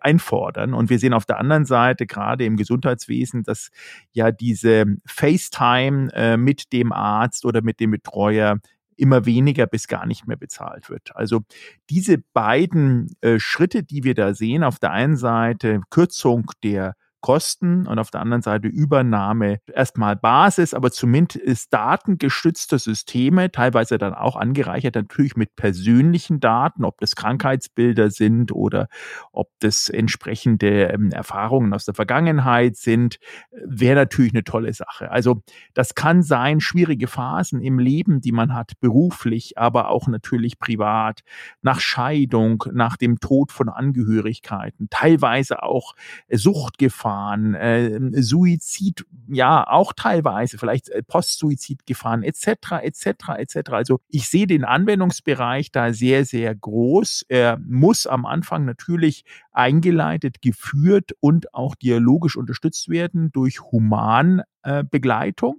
einfordern. 0.00 0.74
Und 0.74 0.90
wir 0.90 0.98
sehen 0.98 1.12
auf 1.12 1.26
der 1.26 1.38
anderen 1.38 1.64
Seite, 1.64 2.06
gerade 2.06 2.44
im 2.44 2.56
Gesundheitswesen, 2.56 3.42
dass 3.42 3.70
ja 4.12 4.30
diese 4.30 4.84
FaceTime 5.06 6.12
äh, 6.14 6.36
mit 6.36 6.72
dem 6.72 6.92
Arzt 6.92 7.44
oder 7.44 7.62
mit 7.62 7.80
dem 7.80 7.90
Betreuer 7.92 8.58
immer 8.96 9.26
weniger 9.26 9.66
bis 9.66 9.88
gar 9.88 10.06
nicht 10.06 10.26
mehr 10.26 10.36
bezahlt 10.36 10.88
wird. 10.88 11.14
Also 11.16 11.40
diese 11.90 12.18
beiden 12.18 13.14
äh, 13.20 13.38
Schritte, 13.38 13.82
die 13.82 14.04
wir 14.04 14.14
da 14.14 14.34
sehen, 14.34 14.62
auf 14.62 14.78
der 14.78 14.92
einen 14.92 15.16
Seite 15.16 15.80
Kürzung 15.90 16.50
der 16.62 16.94
Kosten 17.24 17.86
und 17.86 17.98
auf 17.98 18.10
der 18.10 18.20
anderen 18.20 18.42
Seite 18.42 18.68
Übernahme 18.68 19.60
erstmal 19.72 20.14
Basis, 20.14 20.74
aber 20.74 20.90
zumindest 20.90 21.72
datengestützte 21.72 22.78
Systeme, 22.78 23.50
teilweise 23.50 23.96
dann 23.96 24.12
auch 24.12 24.36
angereichert 24.36 24.94
natürlich 24.94 25.34
mit 25.34 25.56
persönlichen 25.56 26.38
Daten, 26.38 26.84
ob 26.84 27.00
das 27.00 27.16
Krankheitsbilder 27.16 28.10
sind 28.10 28.52
oder 28.52 28.88
ob 29.32 29.48
das 29.60 29.88
entsprechende 29.88 30.90
ähm, 30.92 31.12
Erfahrungen 31.12 31.72
aus 31.72 31.86
der 31.86 31.94
Vergangenheit 31.94 32.76
sind, 32.76 33.16
wäre 33.64 33.94
natürlich 33.94 34.34
eine 34.34 34.44
tolle 34.44 34.74
Sache. 34.74 35.10
Also 35.10 35.42
das 35.72 35.94
kann 35.94 36.22
sein, 36.22 36.60
schwierige 36.60 37.06
Phasen 37.06 37.62
im 37.62 37.78
Leben, 37.78 38.20
die 38.20 38.32
man 38.32 38.52
hat, 38.52 38.72
beruflich, 38.80 39.56
aber 39.56 39.88
auch 39.88 40.08
natürlich 40.08 40.58
privat, 40.58 41.22
nach 41.62 41.80
Scheidung, 41.80 42.64
nach 42.74 42.98
dem 42.98 43.18
Tod 43.18 43.50
von 43.50 43.70
Angehörigkeiten, 43.70 44.88
teilweise 44.90 45.62
auch 45.62 45.94
Suchtgefahr, 46.30 47.13
Gefahren, 47.14 47.54
äh, 47.54 48.22
Suizid, 48.22 49.04
ja, 49.28 49.64
auch 49.66 49.92
teilweise, 49.92 50.58
vielleicht 50.58 50.88
äh, 50.88 51.02
Postsuizidgefahren, 51.02 52.24
etc., 52.24 52.82
etc., 52.82 53.06
etc. 53.38 53.70
Also 53.70 54.00
ich 54.08 54.28
sehe 54.28 54.48
den 54.48 54.64
Anwendungsbereich 54.64 55.70
da 55.70 55.92
sehr, 55.92 56.24
sehr 56.24 56.54
groß. 56.54 57.26
Er 57.28 57.58
muss 57.64 58.06
am 58.06 58.26
Anfang 58.26 58.64
natürlich 58.64 59.24
eingeleitet, 59.54 60.42
geführt 60.42 61.12
und 61.20 61.54
auch 61.54 61.74
dialogisch 61.74 62.36
unterstützt 62.36 62.88
werden 62.88 63.30
durch 63.32 63.60
human 63.60 64.42
äh. 64.62 64.82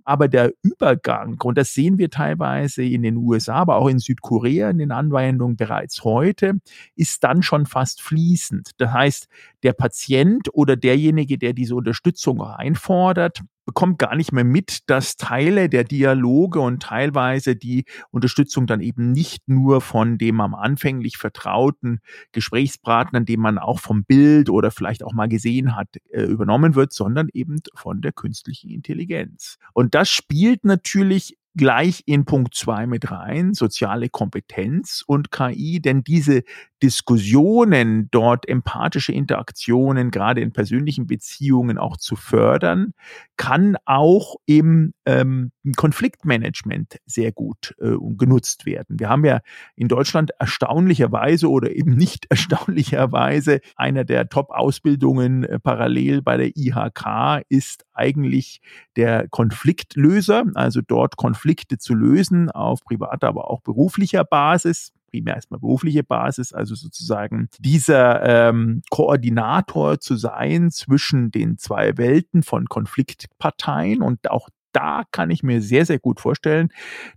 Aber 0.03 0.27
der 0.27 0.53
Übergang, 0.61 1.37
und 1.43 1.57
das 1.57 1.73
sehen 1.73 1.97
wir 1.97 2.09
teilweise 2.09 2.83
in 2.83 3.03
den 3.03 3.17
USA, 3.17 3.55
aber 3.55 3.77
auch 3.77 3.87
in 3.87 3.99
Südkorea 3.99 4.69
in 4.69 4.79
den 4.79 4.91
Anwendungen 4.91 5.55
bereits 5.55 6.03
heute, 6.03 6.59
ist 6.95 7.23
dann 7.23 7.41
schon 7.41 7.65
fast 7.65 8.01
fließend. 8.01 8.71
Das 8.77 8.91
heißt, 8.91 9.27
der 9.63 9.73
Patient 9.73 10.49
oder 10.53 10.75
derjenige, 10.75 11.37
der 11.37 11.53
diese 11.53 11.75
Unterstützung 11.75 12.41
einfordert, 12.41 13.41
bekommt 13.65 13.99
gar 13.99 14.15
nicht 14.15 14.31
mehr 14.31 14.43
mit, 14.43 14.89
dass 14.89 15.17
Teile 15.17 15.69
der 15.69 15.83
Dialoge 15.83 16.59
und 16.59 16.83
teilweise 16.83 17.55
die 17.55 17.85
Unterstützung 18.11 18.67
dann 18.67 18.81
eben 18.81 19.11
nicht 19.11 19.47
nur 19.47 19.81
von 19.81 20.17
dem 20.17 20.39
am 20.39 20.55
anfänglich 20.55 21.17
vertrauten 21.17 21.99
Gesprächspartner, 22.31 23.21
den 23.21 23.39
man 23.39 23.57
auch 23.57 23.79
vom 23.79 24.03
Bild 24.05 24.49
oder 24.49 24.71
vielleicht 24.71 25.03
auch 25.03 25.13
mal 25.13 25.27
gesehen 25.27 25.75
hat, 25.75 25.87
äh, 26.11 26.23
übernommen 26.23 26.75
wird, 26.75 26.93
sondern 26.93 27.27
eben 27.33 27.57
von 27.73 28.01
der 28.01 28.11
künstlichen 28.11 28.69
Intelligenz. 28.69 29.57
Und 29.73 29.95
das 29.95 30.09
spielt 30.09 30.63
natürlich 30.63 31.37
gleich 31.55 32.03
in 32.05 32.25
Punkt 32.25 32.53
zwei 32.53 32.85
mit 32.85 33.09
rein, 33.11 33.53
soziale 33.53 34.09
Kompetenz 34.09 35.03
und 35.07 35.31
KI, 35.31 35.79
denn 35.81 36.03
diese 36.03 36.43
Diskussionen, 36.83 38.09
dort 38.11 38.47
empathische 38.47 39.13
Interaktionen, 39.13 40.11
gerade 40.11 40.41
in 40.41 40.51
persönlichen 40.51 41.07
Beziehungen 41.07 41.77
auch 41.77 41.97
zu 41.97 42.15
fördern, 42.15 42.93
kann 43.37 43.77
auch 43.85 44.35
im 44.45 44.93
ähm, 45.05 45.51
Konfliktmanagement 45.77 46.97
sehr 47.05 47.31
gut 47.31 47.75
äh, 47.79 47.95
genutzt 48.17 48.65
werden. 48.65 48.99
Wir 48.99 49.09
haben 49.09 49.23
ja 49.25 49.39
in 49.75 49.87
Deutschland 49.87 50.31
erstaunlicherweise 50.37 51.49
oder 51.49 51.71
eben 51.75 51.95
nicht 51.95 52.25
erstaunlicherweise 52.29 53.61
einer 53.75 54.03
der 54.03 54.27
Top-Ausbildungen 54.27 55.43
äh, 55.43 55.59
parallel 55.59 56.21
bei 56.21 56.37
der 56.37 56.57
IHK 56.57 57.45
ist 57.47 57.85
eigentlich 57.93 58.61
der 58.97 59.27
Konfliktlöser, 59.29 60.43
also 60.55 60.81
dort 60.85 61.15
Konflikte 61.15 61.77
zu 61.77 61.93
lösen 61.93 62.51
auf 62.51 62.81
privater, 62.83 63.27
aber 63.27 63.49
auch 63.49 63.61
beruflicher 63.61 64.25
Basis 64.25 64.91
primär 65.15 65.35
erstmal 65.35 65.59
berufliche 65.59 66.03
Basis, 66.03 66.53
also 66.53 66.75
sozusagen 66.75 67.49
dieser 67.59 68.49
ähm, 68.49 68.81
Koordinator 68.89 69.99
zu 69.99 70.15
sein 70.15 70.71
zwischen 70.71 71.31
den 71.31 71.57
zwei 71.57 71.97
Welten 71.97 72.43
von 72.43 72.65
Konfliktparteien. 72.65 74.01
Und 74.01 74.29
auch 74.29 74.49
da 74.73 75.03
kann 75.11 75.31
ich 75.31 75.41
mir 75.41 75.61
sehr, 75.61 75.85
sehr 75.85 75.99
gut 75.99 76.19
vorstellen, 76.19 76.69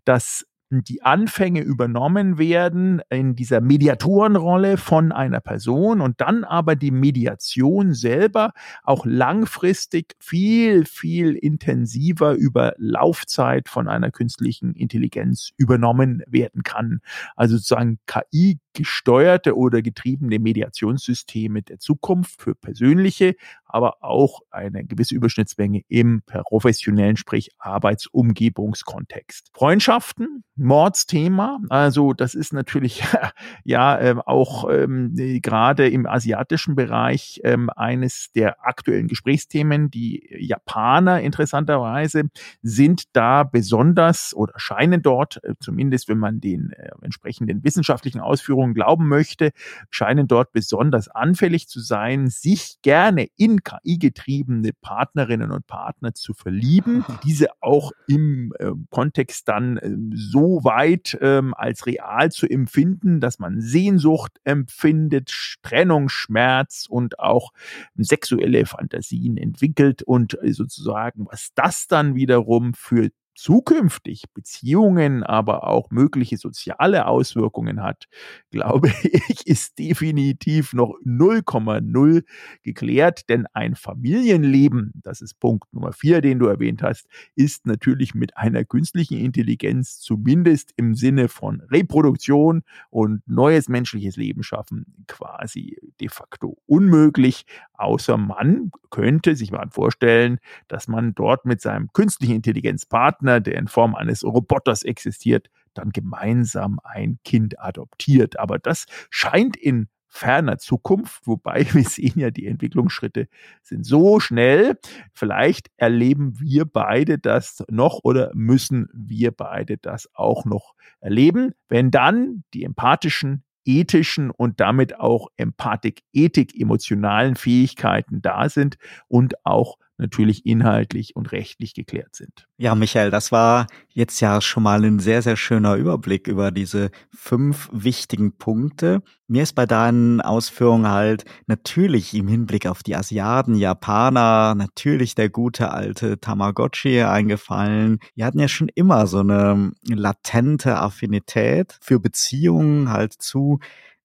dass 0.04 0.46
die 0.70 1.02
Anfänge 1.02 1.62
übernommen 1.62 2.38
werden 2.38 3.00
in 3.08 3.34
dieser 3.34 3.60
Mediatorenrolle 3.60 4.76
von 4.76 5.12
einer 5.12 5.40
Person 5.40 6.00
und 6.00 6.20
dann 6.20 6.44
aber 6.44 6.76
die 6.76 6.90
Mediation 6.90 7.94
selber 7.94 8.52
auch 8.82 9.06
langfristig 9.06 10.14
viel, 10.20 10.84
viel 10.84 11.34
intensiver 11.34 12.34
über 12.34 12.74
Laufzeit 12.76 13.68
von 13.68 13.88
einer 13.88 14.10
künstlichen 14.10 14.74
Intelligenz 14.74 15.50
übernommen 15.56 16.22
werden 16.26 16.62
kann. 16.62 17.00
Also 17.34 17.56
sozusagen 17.56 17.98
KI 18.06 18.58
gesteuerte 18.78 19.56
oder 19.56 19.82
getriebene 19.82 20.38
Mediationssysteme 20.38 21.62
der 21.62 21.80
Zukunft 21.80 22.40
für 22.40 22.54
persönliche, 22.54 23.34
aber 23.64 24.04
auch 24.04 24.42
eine 24.52 24.84
gewisse 24.84 25.16
Überschnittsmenge 25.16 25.82
im 25.88 26.22
professionellen, 26.24 27.16
sprich 27.16 27.50
Arbeitsumgebungskontext. 27.58 29.50
Freundschaften, 29.52 30.44
Mordsthema, 30.54 31.58
also 31.70 32.12
das 32.12 32.36
ist 32.36 32.52
natürlich 32.52 33.02
ja 33.64 33.98
ähm, 33.98 34.20
auch 34.20 34.70
ähm, 34.70 35.12
gerade 35.42 35.88
im 35.88 36.06
asiatischen 36.06 36.76
Bereich 36.76 37.40
ähm, 37.42 37.70
eines 37.74 38.30
der 38.32 38.64
aktuellen 38.64 39.08
Gesprächsthemen. 39.08 39.90
Die 39.90 40.24
Japaner 40.38 41.20
interessanterweise 41.20 42.30
sind 42.62 43.04
da 43.12 43.42
besonders 43.42 44.34
oder 44.36 44.52
scheinen 44.56 45.02
dort, 45.02 45.42
äh, 45.42 45.54
zumindest 45.58 46.08
wenn 46.08 46.18
man 46.18 46.40
den 46.40 46.70
äh, 46.70 46.90
entsprechenden 47.02 47.64
wissenschaftlichen 47.64 48.20
Ausführungen 48.20 48.67
glauben 48.74 49.08
möchte, 49.08 49.50
scheinen 49.90 50.28
dort 50.28 50.52
besonders 50.52 51.08
anfällig 51.08 51.68
zu 51.68 51.80
sein, 51.80 52.28
sich 52.28 52.76
gerne 52.82 53.28
in 53.36 53.62
KI-getriebene 53.62 54.72
Partnerinnen 54.80 55.50
und 55.50 55.66
Partner 55.66 56.14
zu 56.14 56.34
verlieben, 56.34 57.04
diese 57.24 57.48
auch 57.60 57.92
im 58.06 58.52
äh, 58.58 58.70
Kontext 58.90 59.48
dann 59.48 59.76
äh, 59.78 59.90
so 60.14 60.64
weit 60.64 61.18
ähm, 61.20 61.54
als 61.54 61.86
real 61.86 62.30
zu 62.30 62.46
empfinden, 62.46 63.20
dass 63.20 63.38
man 63.38 63.60
Sehnsucht 63.60 64.38
empfindet, 64.44 65.32
Trennung, 65.62 66.08
Schmerz 66.08 66.86
und 66.88 67.18
auch 67.18 67.52
sexuelle 67.96 68.66
Fantasien 68.66 69.36
entwickelt 69.36 70.02
und 70.02 70.42
äh, 70.42 70.52
sozusagen, 70.52 71.26
was 71.30 71.50
das 71.54 71.86
dann 71.86 72.14
wiederum 72.14 72.74
für 72.74 73.10
zukünftig 73.38 74.24
Beziehungen, 74.34 75.22
aber 75.22 75.68
auch 75.68 75.90
mögliche 75.90 76.36
soziale 76.36 77.06
Auswirkungen 77.06 77.82
hat, 77.82 78.06
glaube 78.50 78.92
ich, 79.04 79.46
ist 79.46 79.78
definitiv 79.78 80.72
noch 80.72 80.94
0,0 81.04 82.24
geklärt, 82.64 83.28
denn 83.28 83.46
ein 83.52 83.76
Familienleben, 83.76 84.92
das 85.04 85.20
ist 85.20 85.38
Punkt 85.38 85.72
Nummer 85.72 85.92
vier, 85.92 86.20
den 86.20 86.40
du 86.40 86.46
erwähnt 86.46 86.82
hast, 86.82 87.06
ist 87.36 87.64
natürlich 87.64 88.12
mit 88.14 88.36
einer 88.36 88.64
künstlichen 88.64 89.18
Intelligenz 89.18 90.00
zumindest 90.00 90.72
im 90.76 90.96
Sinne 90.96 91.28
von 91.28 91.60
Reproduktion 91.70 92.62
und 92.90 93.22
neues 93.28 93.68
menschliches 93.68 94.16
Leben 94.16 94.42
schaffen 94.42 95.04
quasi 95.06 95.78
de 96.00 96.08
facto 96.08 96.58
unmöglich, 96.66 97.46
außer 97.74 98.16
man 98.16 98.72
könnte 98.90 99.36
sich 99.36 99.52
mal 99.52 99.68
vorstellen, 99.70 100.38
dass 100.66 100.88
man 100.88 101.14
dort 101.14 101.44
mit 101.44 101.60
seinem 101.60 101.92
künstlichen 101.92 102.36
Intelligenzpartner 102.36 103.27
Partner, 103.28 103.40
der 103.40 103.58
in 103.58 103.68
Form 103.68 103.94
eines 103.94 104.24
Roboters 104.24 104.82
existiert, 104.82 105.50
dann 105.74 105.90
gemeinsam 105.90 106.80
ein 106.82 107.18
Kind 107.24 107.60
adoptiert. 107.60 108.38
Aber 108.38 108.58
das 108.58 108.86
scheint 109.10 109.56
in 109.56 109.88
ferner 110.08 110.56
Zukunft, 110.56 111.26
wobei 111.26 111.66
wir 111.74 111.84
sehen 111.84 112.18
ja, 112.18 112.30
die 112.30 112.46
Entwicklungsschritte 112.46 113.28
sind 113.62 113.84
so 113.84 114.18
schnell. 114.18 114.78
Vielleicht 115.12 115.70
erleben 115.76 116.40
wir 116.40 116.64
beide 116.64 117.18
das 117.18 117.62
noch 117.68 118.00
oder 118.02 118.30
müssen 118.34 118.88
wir 118.94 119.32
beide 119.32 119.76
das 119.76 120.08
auch 120.14 120.46
noch 120.46 120.74
erleben, 121.00 121.52
wenn 121.68 121.90
dann 121.90 122.44
die 122.54 122.64
empathischen 122.64 123.44
ethischen 123.66 124.30
und 124.30 124.60
damit 124.60 124.98
auch 124.98 125.28
Empathik, 125.36 126.02
Ethik, 126.14 126.58
emotionalen 126.58 127.36
Fähigkeiten 127.36 128.22
da 128.22 128.48
sind 128.48 128.78
und 129.08 129.44
auch 129.44 129.76
natürlich 129.98 130.46
inhaltlich 130.46 131.16
und 131.16 131.32
rechtlich 131.32 131.74
geklärt 131.74 132.14
sind. 132.14 132.46
Ja, 132.56 132.74
Michael, 132.74 133.10
das 133.10 133.32
war 133.32 133.66
jetzt 133.88 134.20
ja 134.20 134.40
schon 134.40 134.62
mal 134.62 134.84
ein 134.84 135.00
sehr, 135.00 135.22
sehr 135.22 135.36
schöner 135.36 135.74
Überblick 135.74 136.28
über 136.28 136.50
diese 136.50 136.90
fünf 137.12 137.68
wichtigen 137.72 138.36
Punkte. 138.36 139.02
Mir 139.26 139.42
ist 139.42 139.54
bei 139.54 139.66
deinen 139.66 140.20
Ausführungen 140.20 140.88
halt 140.88 141.24
natürlich 141.46 142.14
im 142.14 142.28
Hinblick 142.28 142.66
auf 142.66 142.82
die 142.82 142.96
Asiaten, 142.96 143.56
Japaner, 143.56 144.54
natürlich 144.54 145.14
der 145.14 145.28
gute 145.28 145.70
alte 145.72 146.18
Tamagotchi 146.18 147.02
eingefallen. 147.02 147.98
Die 148.16 148.24
hatten 148.24 148.38
ja 148.38 148.48
schon 148.48 148.68
immer 148.74 149.06
so 149.06 149.18
eine 149.18 149.72
latente 149.84 150.78
Affinität 150.78 151.76
für 151.82 152.00
Beziehungen 152.00 152.90
halt 152.90 153.12
zu 153.12 153.58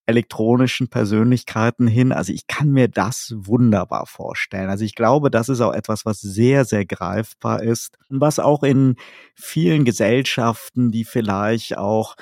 elektronischen 0.05 0.89
Persönlichkeiten 0.89 1.87
hin. 1.87 2.11
Also 2.11 2.33
ich 2.33 2.47
kann 2.47 2.69
mir 2.69 2.87
das 2.87 3.33
wunderbar 3.37 4.05
vorstellen. 4.05 4.69
Also 4.69 4.83
ich 4.83 4.95
glaube, 4.95 5.31
das 5.31 5.49
ist 5.49 5.61
auch 5.61 5.73
etwas, 5.73 6.05
was 6.05 6.19
sehr, 6.19 6.65
sehr 6.65 6.85
greifbar 6.85 7.63
ist 7.63 7.97
und 8.09 8.19
was 8.19 8.39
auch 8.39 8.63
in 8.63 8.95
vielen 9.35 9.85
Gesellschaften, 9.85 10.91
die 10.91 11.05
vielleicht 11.05 11.77
auch 11.77 12.15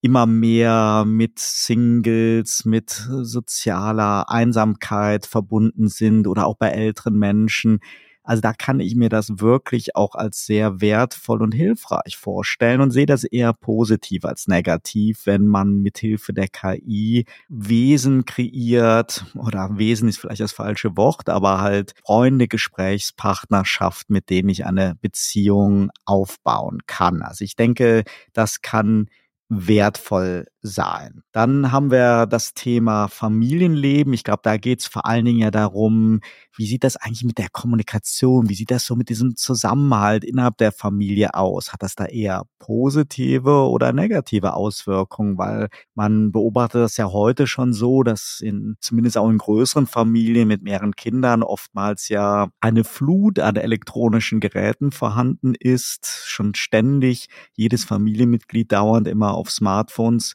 immer 0.00 0.26
mehr 0.26 1.04
mit 1.06 1.38
Singles, 1.38 2.66
mit 2.66 2.90
sozialer 2.90 4.28
Einsamkeit 4.28 5.26
verbunden 5.26 5.88
sind 5.88 6.26
oder 6.26 6.46
auch 6.46 6.56
bei 6.56 6.68
älteren 6.68 7.18
Menschen, 7.18 7.80
also 8.24 8.40
da 8.40 8.54
kann 8.54 8.80
ich 8.80 8.96
mir 8.96 9.10
das 9.10 9.38
wirklich 9.38 9.94
auch 9.96 10.14
als 10.14 10.46
sehr 10.46 10.80
wertvoll 10.80 11.42
und 11.42 11.52
hilfreich 11.52 12.16
vorstellen 12.16 12.80
und 12.80 12.90
sehe 12.90 13.06
das 13.06 13.24
eher 13.24 13.52
positiv 13.52 14.24
als 14.24 14.48
negativ, 14.48 15.26
wenn 15.26 15.46
man 15.46 15.82
mithilfe 15.82 16.32
der 16.32 16.48
KI 16.48 17.26
Wesen 17.48 18.24
kreiert 18.24 19.26
oder 19.34 19.76
Wesen 19.76 20.08
ist 20.08 20.18
vielleicht 20.18 20.40
das 20.40 20.52
falsche 20.52 20.96
Wort, 20.96 21.28
aber 21.28 21.60
halt 21.60 21.92
Freunde, 22.04 22.48
Gesprächspartner 22.48 23.64
schafft, 23.66 24.08
mit 24.08 24.30
denen 24.30 24.48
ich 24.48 24.64
eine 24.64 24.96
Beziehung 25.00 25.90
aufbauen 26.06 26.80
kann. 26.86 27.22
Also 27.22 27.44
ich 27.44 27.56
denke, 27.56 28.04
das 28.32 28.62
kann 28.62 29.08
wertvoll 29.50 30.46
sein. 30.66 31.22
Dann 31.32 31.72
haben 31.72 31.90
wir 31.90 32.24
das 32.26 32.54
Thema 32.54 33.08
Familienleben. 33.08 34.14
Ich 34.14 34.24
glaube, 34.24 34.40
da 34.42 34.56
geht 34.56 34.80
es 34.80 34.86
vor 34.86 35.04
allen 35.04 35.26
Dingen 35.26 35.40
ja 35.40 35.50
darum, 35.50 36.20
wie 36.56 36.66
sieht 36.66 36.84
das 36.84 36.96
eigentlich 36.96 37.24
mit 37.24 37.36
der 37.36 37.50
Kommunikation, 37.50 38.48
wie 38.48 38.54
sieht 38.54 38.70
das 38.70 38.86
so 38.86 38.96
mit 38.96 39.10
diesem 39.10 39.36
Zusammenhalt 39.36 40.24
innerhalb 40.24 40.56
der 40.56 40.72
Familie 40.72 41.34
aus? 41.34 41.72
Hat 41.72 41.82
das 41.82 41.96
da 41.96 42.06
eher 42.06 42.44
positive 42.58 43.68
oder 43.68 43.92
negative 43.92 44.54
Auswirkungen? 44.54 45.36
Weil 45.36 45.68
man 45.94 46.32
beobachtet 46.32 46.80
das 46.80 46.96
ja 46.96 47.12
heute 47.12 47.46
schon 47.46 47.74
so, 47.74 48.02
dass 48.02 48.40
in 48.40 48.76
zumindest 48.80 49.18
auch 49.18 49.28
in 49.28 49.38
größeren 49.38 49.86
Familien 49.86 50.48
mit 50.48 50.62
mehreren 50.62 50.96
Kindern 50.96 51.42
oftmals 51.42 52.08
ja 52.08 52.48
eine 52.60 52.84
Flut 52.84 53.38
an 53.38 53.56
elektronischen 53.56 54.40
Geräten 54.40 54.92
vorhanden 54.92 55.54
ist, 55.58 56.22
schon 56.24 56.54
ständig 56.54 57.28
jedes 57.52 57.84
Familienmitglied 57.84 58.72
dauernd 58.72 59.08
immer 59.08 59.34
auf 59.34 59.50
Smartphones 59.50 60.34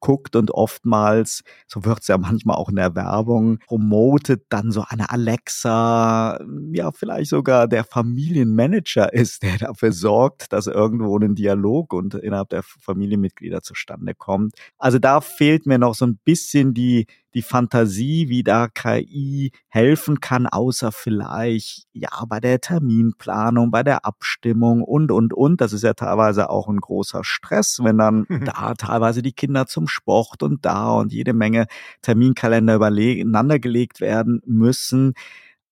guckt 0.00 0.36
und 0.36 0.50
oftmals, 0.50 1.42
so 1.66 1.84
wird 1.84 2.00
es 2.00 2.08
ja 2.08 2.18
manchmal 2.18 2.56
auch 2.56 2.68
in 2.68 2.76
der 2.76 2.94
Werbung, 2.94 3.58
promotet 3.66 4.44
dann 4.48 4.70
so 4.70 4.84
eine 4.88 5.10
Alexa, 5.10 6.40
ja, 6.72 6.92
vielleicht 6.92 7.30
sogar 7.30 7.68
der 7.68 7.84
Familienmanager 7.84 9.12
ist, 9.12 9.42
der 9.42 9.58
dafür 9.58 9.92
sorgt, 9.92 10.52
dass 10.52 10.66
irgendwo 10.66 11.18
ein 11.18 11.34
Dialog 11.34 11.92
und 11.92 12.14
innerhalb 12.14 12.50
der 12.50 12.62
Familienmitglieder 12.62 13.62
zustande 13.62 14.14
kommt. 14.14 14.54
Also 14.78 14.98
da 14.98 15.20
fehlt 15.20 15.66
mir 15.66 15.78
noch 15.78 15.94
so 15.94 16.06
ein 16.06 16.18
bisschen 16.24 16.74
die 16.74 17.06
die 17.34 17.42
Fantasie, 17.42 18.28
wie 18.28 18.42
da 18.42 18.68
KI 18.68 19.52
helfen 19.68 20.20
kann, 20.20 20.46
außer 20.46 20.92
vielleicht 20.92 21.86
ja 21.92 22.08
bei 22.26 22.40
der 22.40 22.60
Terminplanung, 22.60 23.70
bei 23.70 23.82
der 23.82 24.04
Abstimmung 24.04 24.82
und 24.82 25.12
und 25.12 25.34
und. 25.34 25.60
Das 25.60 25.72
ist 25.72 25.82
ja 25.82 25.94
teilweise 25.94 26.50
auch 26.50 26.68
ein 26.68 26.80
großer 26.80 27.24
Stress, 27.24 27.80
wenn 27.82 27.98
dann 27.98 28.26
da 28.44 28.74
teilweise 28.74 29.22
die 29.22 29.32
Kinder 29.32 29.66
zum 29.66 29.87
Sport 29.88 30.42
und 30.42 30.64
da 30.64 30.90
und 30.92 31.12
jede 31.12 31.32
Menge 31.32 31.66
Terminkalender 32.02 32.76
übereinander 32.76 33.58
gelegt 33.58 34.00
werden 34.00 34.40
müssen. 34.46 35.14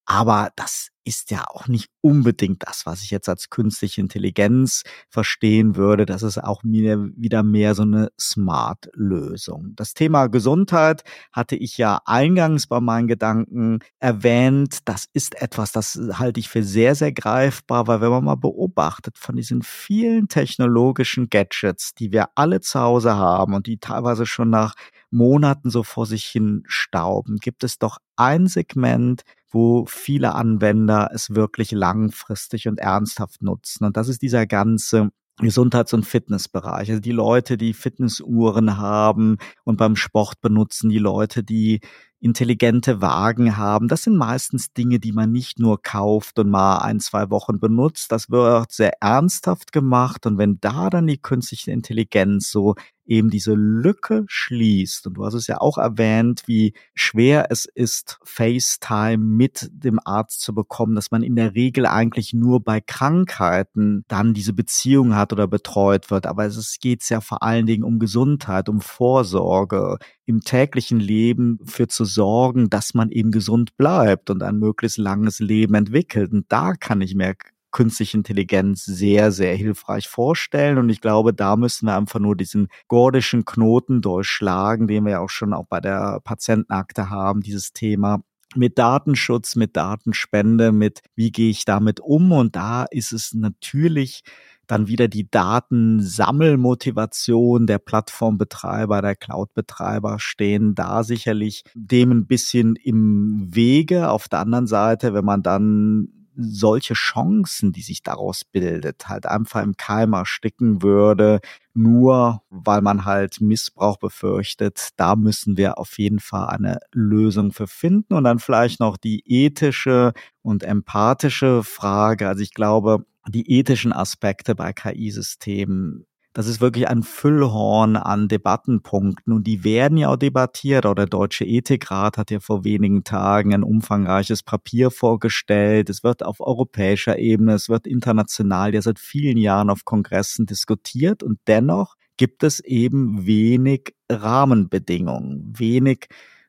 Aber 0.07 0.51
das 0.57 0.91
ist 1.07 1.31
ja 1.31 1.45
auch 1.49 1.69
nicht 1.69 1.89
unbedingt 2.01 2.65
das, 2.67 2.85
was 2.85 3.03
ich 3.03 3.13
jetzt 3.13 3.29
als 3.29 3.49
künstliche 3.49 4.01
Intelligenz 4.01 4.83
verstehen 5.09 5.77
würde. 5.77 6.05
Das 6.05 6.25
ist 6.25 6.43
auch 6.43 6.65
mir 6.65 7.11
wieder 7.17 7.45
mehr 7.45 7.77
so 7.77 7.83
eine 7.83 8.11
Smart-Lösung. 8.21 9.73
Das 9.77 9.95
Thema 9.95 10.27
Gesundheit 10.27 11.05
hatte 11.33 11.55
ich 11.55 11.79
ja 11.79 12.01
eingangs 12.07 12.67
bei 12.67 12.81
meinen 12.81 13.07
Gedanken 13.07 13.79
erwähnt. 14.01 14.81
Das 14.85 15.07
ist 15.13 15.41
etwas, 15.41 15.71
das 15.71 15.97
halte 16.15 16.41
ich 16.41 16.49
für 16.49 16.65
sehr, 16.65 16.97
sehr 16.97 17.13
greifbar, 17.13 17.87
weil 17.87 18.01
wenn 18.01 18.11
man 18.11 18.25
mal 18.25 18.35
beobachtet 18.35 19.17
von 19.17 19.37
diesen 19.37 19.63
vielen 19.63 20.27
technologischen 20.27 21.31
Gadgets, 21.31 21.95
die 21.95 22.11
wir 22.11 22.31
alle 22.35 22.61
zu 22.61 22.81
Hause 22.81 23.15
haben 23.15 23.55
und 23.55 23.69
die 23.69 23.79
teilweise 23.79 24.27
schon 24.27 24.51
nach 24.51 24.75
Monaten 25.13 25.71
so 25.71 25.85
vor 25.85 26.05
sich 26.05 26.25
hin 26.25 26.65
stauben, 26.67 27.37
gibt 27.37 27.63
es 27.63 27.79
doch 27.79 27.99
ein 28.17 28.49
Segment, 28.49 29.23
wo 29.51 29.87
viele 29.87 30.35
Anwender 30.35 30.96
es 31.13 31.35
wirklich 31.35 31.71
langfristig 31.73 32.69
und 32.69 32.79
ernsthaft 32.79 33.43
nutzen. 33.43 33.85
Und 33.85 33.97
das 33.97 34.09
ist 34.09 34.23
dieser 34.23 34.47
ganze 34.47 35.11
Gesundheits- 35.39 35.93
und 35.93 36.07
Fitnessbereich. 36.07 36.91
Also 36.91 37.01
die 37.01 37.13
Leute, 37.13 37.59
die 37.59 37.75
Fitnessuhren 37.75 38.79
haben 38.79 39.37
und 39.65 39.77
beim 39.77 39.97
Sport 39.97 40.41
benutzen, 40.41 40.89
die 40.89 40.99
Leute, 40.99 41.45
die 41.45 41.81
intelligente 42.21 43.01
Wagen 43.01 43.57
haben. 43.57 43.89
Das 43.89 44.03
sind 44.03 44.17
meistens 44.17 44.73
Dinge, 44.73 44.99
die 44.99 45.13
man 45.13 45.33
nicht 45.33 45.59
nur 45.59 45.83
kauft 45.83 46.39
und 46.39 46.51
mal 46.51 46.79
ein, 46.79 47.01
zwei 47.01 47.31
Wochen 47.31 47.61
benutzt. 47.61 48.11
Das 48.11 48.31
wird 48.31 48.73
sehr 48.73 49.03
ernsthaft 49.03 49.73
gemacht. 49.73 50.27
Und 50.27 50.39
wenn 50.39 50.59
da 50.61 50.91
dann 50.91 51.07
die 51.07 51.19
künstliche 51.19 51.73
Intelligenz 51.73 52.51
so 52.51 52.75
eben 53.07 53.31
diese 53.31 53.55
Lücke 53.55 54.25
schließt. 54.27 55.07
Und 55.07 55.15
du 55.15 55.25
hast 55.25 55.35
es 55.35 55.47
ja 55.47 55.61
auch 55.61 55.79
erwähnt, 55.79 56.43
wie 56.47 56.75
schwer 56.95 57.47
es 57.51 57.65
ist, 57.65 58.19
FaceTime 58.25 59.19
mit 59.19 59.71
dem 59.73 60.01
Arzt 60.05 60.41
zu 60.41 60.55
bekommen, 60.55 60.95
dass 60.95 61.11
man 61.11 61.23
in 61.23 61.37
der 61.37 61.55
Regel 61.55 61.87
eigentlich 61.87 62.33
nur 62.35 62.63
bei 62.63 62.81
Krankheiten 62.81 64.05
dann 64.09 64.35
diese 64.35 64.53
Beziehung 64.53 65.15
hat 65.15 65.33
oder 65.33 65.47
betreut 65.47 66.11
wird. 66.11 66.27
Aber 66.27 66.47
es 66.47 66.79
geht 66.81 67.09
ja 67.09 67.21
vor 67.21 67.43
allen 67.43 67.67
Dingen 67.67 67.85
um 67.85 67.99
Gesundheit, 67.99 68.69
um 68.69 68.81
Vorsorge, 68.81 69.99
im 70.27 70.41
täglichen 70.41 71.01
Leben 71.01 71.59
für 71.65 71.87
zu 71.89 72.05
sorgen, 72.05 72.69
dass 72.69 72.95
man 72.95 73.11
eben 73.11 73.31
gesund 73.31 73.77
bleibt 73.77 74.29
und 74.29 74.43
ein 74.43 74.59
möglichst 74.59 74.99
langes 74.99 75.39
Leben 75.39 75.75
entwickelt. 75.75 76.33
Und 76.33 76.47
da 76.49 76.75
kann 76.75 77.01
ich 77.01 77.15
mir 77.15 77.35
künstliche 77.71 78.17
Intelligenz 78.17 78.85
sehr, 78.85 79.33
sehr 79.33 79.55
hilfreich 79.55 80.09
vorstellen. 80.09 80.79
Und 80.79 80.89
ich 80.89 81.01
glaube, 81.01 81.33
da 81.33 81.57
müssen 81.57 81.87
wir 81.87 81.97
einfach 81.97 82.21
nur 82.21 82.35
diesen 82.35 82.69
gordischen 82.89 83.45
Knoten 83.45 84.01
durchschlagen, 84.01 84.89
den 84.89 85.05
wir 85.05 85.13
ja 85.13 85.21
auch 85.21 85.31
schon 85.31 85.53
auch 85.53 85.67
bei 85.69 85.81
der 85.81 86.21
Patientenakte 86.25 87.11
haben, 87.11 87.43
dieses 87.43 87.73
Thema 87.73 88.23
mit 88.55 88.79
Datenschutz, 88.79 89.57
mit 89.57 89.77
Datenspende, 89.77 90.73
mit 90.73 91.03
wie 91.15 91.31
gehe 91.31 91.51
ich 91.51 91.65
damit 91.65 92.01
um. 92.01 92.33
Und 92.33 92.57
da 92.57 92.85
ist 92.85 93.13
es 93.13 93.35
natürlich 93.35 94.23
dann 94.67 94.89
wieder 94.89 95.09
die 95.09 95.31
Datensammelmotivation 95.31 97.67
der 97.67 97.79
Plattformbetreiber, 97.79 99.03
der 99.03 99.17
Cloud-Betreiber 99.17 100.19
stehen 100.19 100.75
da 100.75 101.03
sicherlich 101.03 101.65
dem 101.75 102.11
ein 102.11 102.27
bisschen 102.27 102.77
im 102.77 103.55
Wege. 103.55 104.11
Auf 104.11 104.29
der 104.29 104.41
anderen 104.41 104.67
Seite, 104.67 105.15
wenn 105.15 105.25
man 105.25 105.43
dann 105.43 106.09
solche 106.37 106.95
Chancen, 106.95 107.73
die 107.73 107.83
sich 107.83 108.03
daraus 108.03 108.45
bildet, 108.45 109.09
halt 109.09 109.27
einfach 109.27 109.63
im 109.63 109.77
Keim 109.77 110.13
ersticken 110.13 110.83
würde, 110.83 111.41
nur 111.75 112.43
weil 112.51 112.83
man 112.83 113.05
halt 113.05 113.41
Missbrauch 113.41 113.99
befürchtet. 113.99 114.91
Da 114.97 115.17
müssen 115.17 115.57
wir 115.57 115.79
auf 115.79 115.99
jeden 115.99 116.21
Fall 116.21 116.49
eine 116.49 116.79
Lösung 116.93 117.53
für 117.53 117.67
finden 117.67 118.15
und 118.15 118.25
dann 118.25 118.39
vielleicht 118.39 118.81
noch 118.81 118.97
die 118.97 119.23
ethische 119.27 120.13
und 120.43 120.63
empathische 120.63 121.63
Frage. 121.63 122.29
Also 122.29 122.43
ich 122.43 122.55
glaube, 122.55 123.05
die 123.29 123.51
ethischen 123.51 123.93
Aspekte 123.93 124.55
bei 124.55 124.73
KI-Systemen 124.73 126.07
das 126.37 126.49
ist 126.49 126.61
wirklich 126.61 126.87
ein 126.87 127.03
Füllhorn 127.03 127.97
an 127.97 128.29
Debattenpunkten 128.29 129.33
und 129.33 129.47
die 129.47 129.65
werden 129.65 129.97
ja 129.97 130.11
auch 130.11 130.17
debattiert. 130.17 130.85
Auch 130.85 130.95
der 130.95 131.07
Deutsche 131.07 131.47
Ethikrat 131.47 132.19
hat 132.19 132.31
ja 132.31 132.41
vor 132.41 132.63
wenigen 132.63 133.05
Tagen 133.05 133.55
ein 133.55 133.63
umfangreiches 133.63 134.43
Papier 134.43 134.91
vorgestellt. 134.91 135.89
Es 135.89 136.05
wird 136.05 136.23
auf 136.23 136.41
europäischer 136.41 137.19
Ebene, 137.19 137.55
es 137.55 137.71
wird 137.71 137.87
international 137.87 138.75
ja 138.75 138.83
seit 138.83 138.99
vielen 138.99 139.39
Jahren 139.39 139.71
auf 139.71 139.87
Kongressen 139.87 140.45
diskutiert 140.45 141.23
und 141.23 141.39
dennoch 141.47 141.95
gibt 142.19 142.43
es 142.43 142.61
eben 142.61 143.25
wenig 143.25 143.95
Rahmenbedingungen, 144.11 145.55
wenig, 145.57 146.09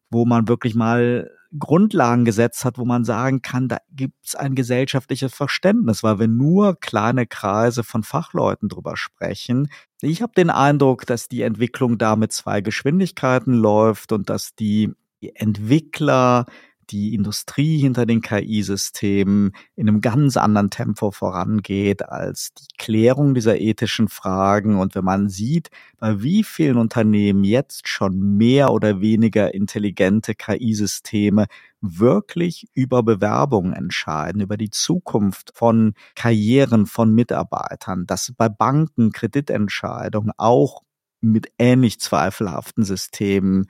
wo 0.10 0.26
man 0.26 0.50
wirklich 0.50 0.76
mal 0.76 1.32
Grundlagen 1.58 2.26
gesetzt 2.26 2.66
hat, 2.66 2.78
wo 2.78 2.86
man 2.86 3.06
sagen 3.06 3.42
kann, 3.42 3.68
da 3.68 3.78
gibt 3.92 4.16
es 4.26 4.36
ein 4.36 4.56
gesellschaftliches 4.56 5.34
Verständnis, 5.34 6.04
weil 6.04 6.20
wir 6.20 6.28
nur 6.28 6.80
kleine 6.80 7.26
Kreise 7.26 7.84
von 7.84 8.04
Fachleuten 8.04 8.70
drüber 8.70 8.98
sprechen. 8.98 9.70
Ich 10.02 10.22
habe 10.22 10.34
den 10.36 10.50
Eindruck, 10.50 11.06
dass 11.06 11.28
die 11.28 11.42
Entwicklung 11.42 11.98
da 11.98 12.16
mit 12.16 12.32
zwei 12.32 12.62
Geschwindigkeiten 12.62 13.54
läuft 13.54 14.12
und 14.12 14.30
dass 14.30 14.56
die 14.56 14.94
Entwickler 15.22 16.46
die 16.90 17.14
Industrie 17.14 17.80
hinter 17.80 18.06
den 18.06 18.22
KI-Systemen 18.22 19.52
in 19.76 19.88
einem 19.88 20.02
ganz 20.02 20.38
anderen 20.38 20.70
Tempo 20.70 21.12
vorangeht 21.12 22.08
als 22.08 22.54
die 22.54 22.68
Klärung 22.78 23.34
dieser 23.34 23.60
ethischen 23.60 24.08
Fragen. 24.08 24.78
Und 24.78 24.96
wenn 24.96 25.04
man 25.04 25.30
sieht, 25.30 25.70
bei 26.00 26.22
wie 26.22 26.44
vielen 26.44 26.78
Unternehmen 26.78 27.44
jetzt 27.44 27.88
schon 27.88 28.38
mehr 28.38 28.72
oder 28.72 29.02
weniger 29.02 29.54
intelligente 29.54 30.36
KI-Systeme 30.36 31.48
wirklich 31.82 32.68
über 32.74 33.04
Bewerbungen 33.04 33.74
entscheiden, 33.74 34.42
über 34.42 34.58
die 34.58 34.72
Zukunft 34.72 35.52
von 35.54 35.94
Karrieren 36.16 36.86
von 36.86 37.14
Mitarbeitern, 37.14 38.06
dass 38.06 38.34
bei 38.36 38.50
Banken 38.50 39.12
Kreditentscheidungen 39.12 40.32
auch 40.38 40.84
mit 41.22 41.52
ähnlich 41.58 42.00
zweifelhaften 42.00 42.84
Systemen 42.84 43.68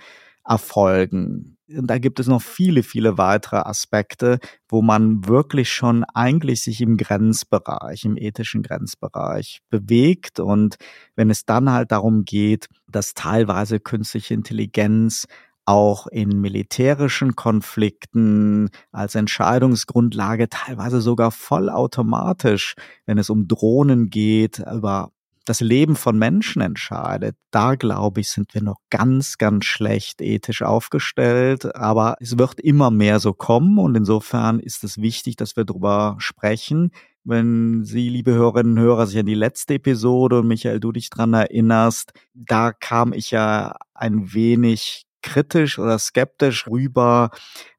erfolgen 0.47 1.57
da 1.67 1.97
gibt 1.97 2.19
es 2.19 2.27
noch 2.27 2.41
viele, 2.41 2.81
viele 2.81 3.17
weitere 3.17 3.57
Aspekte, 3.57 4.39
wo 4.69 4.81
man 4.81 5.27
wirklich 5.27 5.71
schon 5.71 6.03
eigentlich 6.05 6.63
sich 6.63 6.81
im 6.81 6.97
Grenzbereich, 6.97 8.05
im 8.05 8.17
ethischen 8.17 8.63
Grenzbereich 8.63 9.59
bewegt. 9.69 10.39
Und 10.39 10.77
wenn 11.15 11.29
es 11.29 11.45
dann 11.45 11.69
halt 11.69 11.91
darum 11.91 12.23
geht, 12.23 12.67
dass 12.89 13.13
teilweise 13.13 13.79
künstliche 13.79 14.33
Intelligenz 14.33 15.27
auch 15.65 16.07
in 16.07 16.39
militärischen 16.39 17.35
Konflikten 17.35 18.69
als 18.93 19.15
Entscheidungsgrundlage 19.15 20.47
teilweise 20.47 21.01
sogar 21.01 21.31
vollautomatisch, 21.31 22.75
wenn 23.05 23.17
es 23.17 23.29
um 23.29 23.49
Drohnen 23.49 24.09
geht, 24.09 24.59
über 24.59 25.11
das 25.49 25.61
Leben 25.61 25.95
von 25.95 26.19
Menschen 26.19 26.61
entscheidet, 26.61 27.37
da 27.51 27.75
glaube 27.75 28.19
ich, 28.19 28.29
sind 28.29 28.53
wir 28.53 28.61
noch 28.61 28.81
ganz, 28.89 29.37
ganz 29.37 29.65
schlecht 29.65 30.21
ethisch 30.21 30.61
aufgestellt. 30.61 31.73
Aber 31.75 32.15
es 32.19 32.37
wird 32.37 32.59
immer 32.59 32.91
mehr 32.91 33.19
so 33.19 33.33
kommen 33.33 33.77
und 33.79 33.95
insofern 33.95 34.59
ist 34.59 34.83
es 34.83 34.97
wichtig, 35.01 35.37
dass 35.37 35.55
wir 35.55 35.63
darüber 35.63 36.17
sprechen. 36.19 36.91
Wenn 37.23 37.83
Sie, 37.83 38.09
liebe 38.09 38.33
Hörerinnen 38.33 38.77
und 38.77 38.83
Hörer, 38.83 39.07
sich 39.07 39.19
an 39.19 39.25
die 39.25 39.35
letzte 39.35 39.75
Episode 39.75 40.39
und 40.39 40.47
Michael, 40.47 40.79
du 40.79 40.91
dich 40.91 41.09
dran 41.09 41.33
erinnerst, 41.33 42.11
da 42.33 42.71
kam 42.73 43.13
ich 43.13 43.31
ja 43.31 43.75
ein 43.93 44.33
wenig 44.33 45.06
kritisch 45.27 45.77
oder 45.77 45.99
skeptisch 45.99 46.67
rüber, 46.67 47.31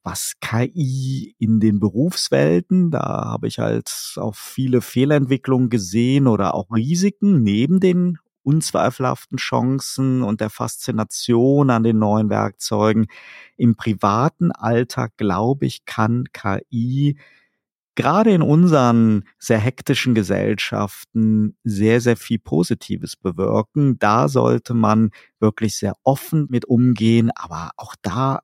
was 0.03 0.35
KI 0.41 1.35
in 1.39 1.61
den 1.61 1.81
Berufswelten, 1.81 2.91
da 2.91 3.01
habe 3.01 3.49
ich 3.49 3.59
halt 3.59 3.91
auch 4.17 4.37
viele 4.37 4.83
Fehlentwicklungen 4.83 5.71
gesehen 5.71 6.27
oder 6.27 6.55
auch 6.55 6.71
Risiken 6.71 7.43
neben 7.43 7.81
den 7.81 8.19
unzweifelhaften 8.43 9.39
Chancen 9.39 10.23
und 10.23 10.43
der 10.43 10.51
Faszination 10.51 11.71
an 11.71 11.83
den 11.83 11.99
neuen 11.99 12.29
Werkzeugen. 12.29 13.07
Im 13.57 13.77
privaten 13.77 14.53
Alltag, 14.53 15.13
glaube 15.17 15.65
ich, 15.67 15.87
kann 15.87 16.25
KI 16.33 17.17
gerade 17.99 18.31
in 18.31 18.43
unseren 18.43 19.25
sehr 19.41 19.59
hektischen 19.59 20.15
Gesellschaften 20.15 21.57
sehr, 21.65 22.01
sehr 22.01 22.17
viel 22.17 22.39
Positives 22.39 23.17
bewirken. 23.17 23.99
Da 23.99 24.29
sollte 24.29 24.73
man 24.73 25.11
wirklich 25.41 25.77
sehr 25.77 25.95
offen 26.05 26.47
mit 26.49 26.65
umgehen, 26.65 27.33
aber 27.35 27.73
auch 27.77 27.97
da 28.01 28.39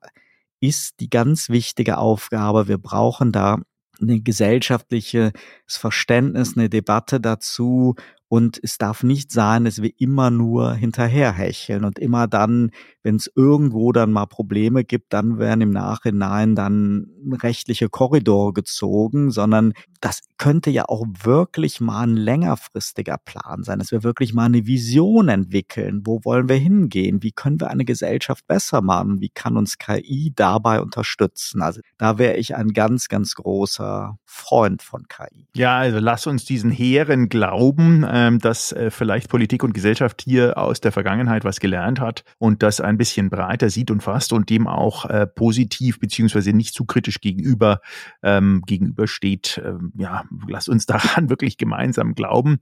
ist 0.59 0.99
die 0.99 1.09
ganz 1.09 1.47
wichtige 1.47 1.99
Aufgabe. 1.99 2.67
Wir 2.67 2.77
brauchen 2.77 3.31
da 3.31 3.59
eine 4.01 4.19
gesellschaftliches 4.19 5.31
Verständnis, 5.67 6.57
eine 6.57 6.69
Debatte 6.69 7.21
dazu, 7.21 7.95
und 8.27 8.59
es 8.61 8.77
darf 8.77 9.03
nicht 9.03 9.31
sein, 9.31 9.63
dass 9.63 9.81
wir 9.81 9.91
immer 9.97 10.31
nur 10.31 10.73
hinterherhecheln 10.73 11.85
und 11.85 11.99
immer 11.99 12.27
dann, 12.27 12.71
wenn 13.05 13.17
es 13.17 13.31
irgendwo 13.35 13.91
dann 13.91 14.11
mal 14.11 14.25
Probleme 14.25 14.83
gibt, 14.83 15.13
dann 15.13 15.37
werden 15.37 15.61
im 15.61 15.69
Nachhinein 15.69 16.55
dann 16.55 17.05
rechtliche 17.33 17.87
Korridore 17.87 18.51
gezogen, 18.51 19.29
sondern 19.29 19.73
das 20.01 20.21
könnte 20.37 20.71
ja 20.71 20.85
auch 20.87 21.05
wirklich 21.23 21.79
mal 21.79 22.01
ein 22.03 22.17
längerfristiger 22.17 23.17
Plan 23.23 23.63
sein, 23.63 23.79
dass 23.79 23.91
wir 23.91 24.03
wirklich 24.03 24.33
mal 24.33 24.45
eine 24.45 24.65
Vision 24.65 25.29
entwickeln. 25.29 26.01
Wo 26.03 26.21
wollen 26.23 26.49
wir 26.49 26.57
hingehen? 26.57 27.21
Wie 27.21 27.31
können 27.31 27.59
wir 27.59 27.69
eine 27.69 27.85
Gesellschaft 27.85 28.45
besser 28.47 28.81
machen? 28.81 29.21
Wie 29.21 29.29
kann 29.29 29.55
uns 29.55 29.77
KI 29.77 30.33
dabei 30.35 30.81
unterstützen? 30.81 31.61
Also 31.61 31.81
da 31.97 32.17
wäre 32.17 32.37
ich 32.37 32.55
ein 32.55 32.69
ganz, 32.69 33.07
ganz 33.07 33.35
großer 33.35 34.17
Freund 34.25 34.81
von 34.81 35.07
KI. 35.07 35.47
Ja, 35.55 35.77
also 35.77 35.99
lass 35.99 36.27
uns 36.27 36.43
diesen 36.43 36.71
hehren 36.71 37.29
Glauben, 37.29 38.05
ähm, 38.07 38.39
dass 38.39 38.71
äh, 38.71 38.91
vielleicht 38.91 39.29
Politik 39.29 39.63
und 39.63 39.73
Gesellschaft 39.73 40.21
hier 40.21 40.57
aus 40.57 40.81
der 40.81 40.91
Vergangenheit 40.91 41.45
was 41.45 41.59
gelernt 41.59 41.99
hat 41.99 42.23
und 42.37 42.61
dass 42.61 42.81
ein 42.81 42.94
ein 42.95 42.97
bisschen 42.97 43.29
breiter 43.29 43.69
sieht 43.69 43.91
und 43.91 44.01
fasst 44.01 44.33
und 44.33 44.49
dem 44.49 44.67
auch 44.67 45.05
äh, 45.05 45.27
positiv 45.27 45.99
beziehungsweise 45.99 46.53
nicht 46.53 46.73
zu 46.73 46.85
kritisch 46.85 47.19
gegenüber 47.19 47.81
ähm, 48.23 48.63
gegenübersteht. 48.65 49.61
Ähm, 49.63 49.91
ja, 49.97 50.23
lasst 50.47 50.69
uns 50.69 50.85
daran 50.85 51.29
wirklich 51.29 51.57
gemeinsam 51.57 52.15
glauben. 52.15 52.59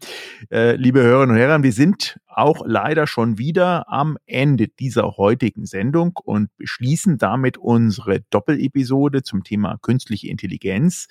Äh, 0.52 0.76
liebe 0.76 1.02
Hörerinnen 1.02 1.36
und 1.36 1.42
Hörer, 1.42 1.64
wir 1.64 1.72
sind 1.72 2.18
auch 2.28 2.64
leider 2.66 3.06
schon 3.08 3.38
wieder 3.38 3.92
am 3.92 4.18
Ende 4.26 4.68
dieser 4.68 5.18
heutigen 5.18 5.66
Sendung 5.66 6.14
und 6.24 6.50
beschließen 6.58 7.18
damit 7.18 7.58
unsere 7.58 8.22
Doppelepisode 8.22 9.22
zum 9.24 9.44
Thema 9.44 9.78
künstliche 9.82 10.28
Intelligenz. 10.30 11.08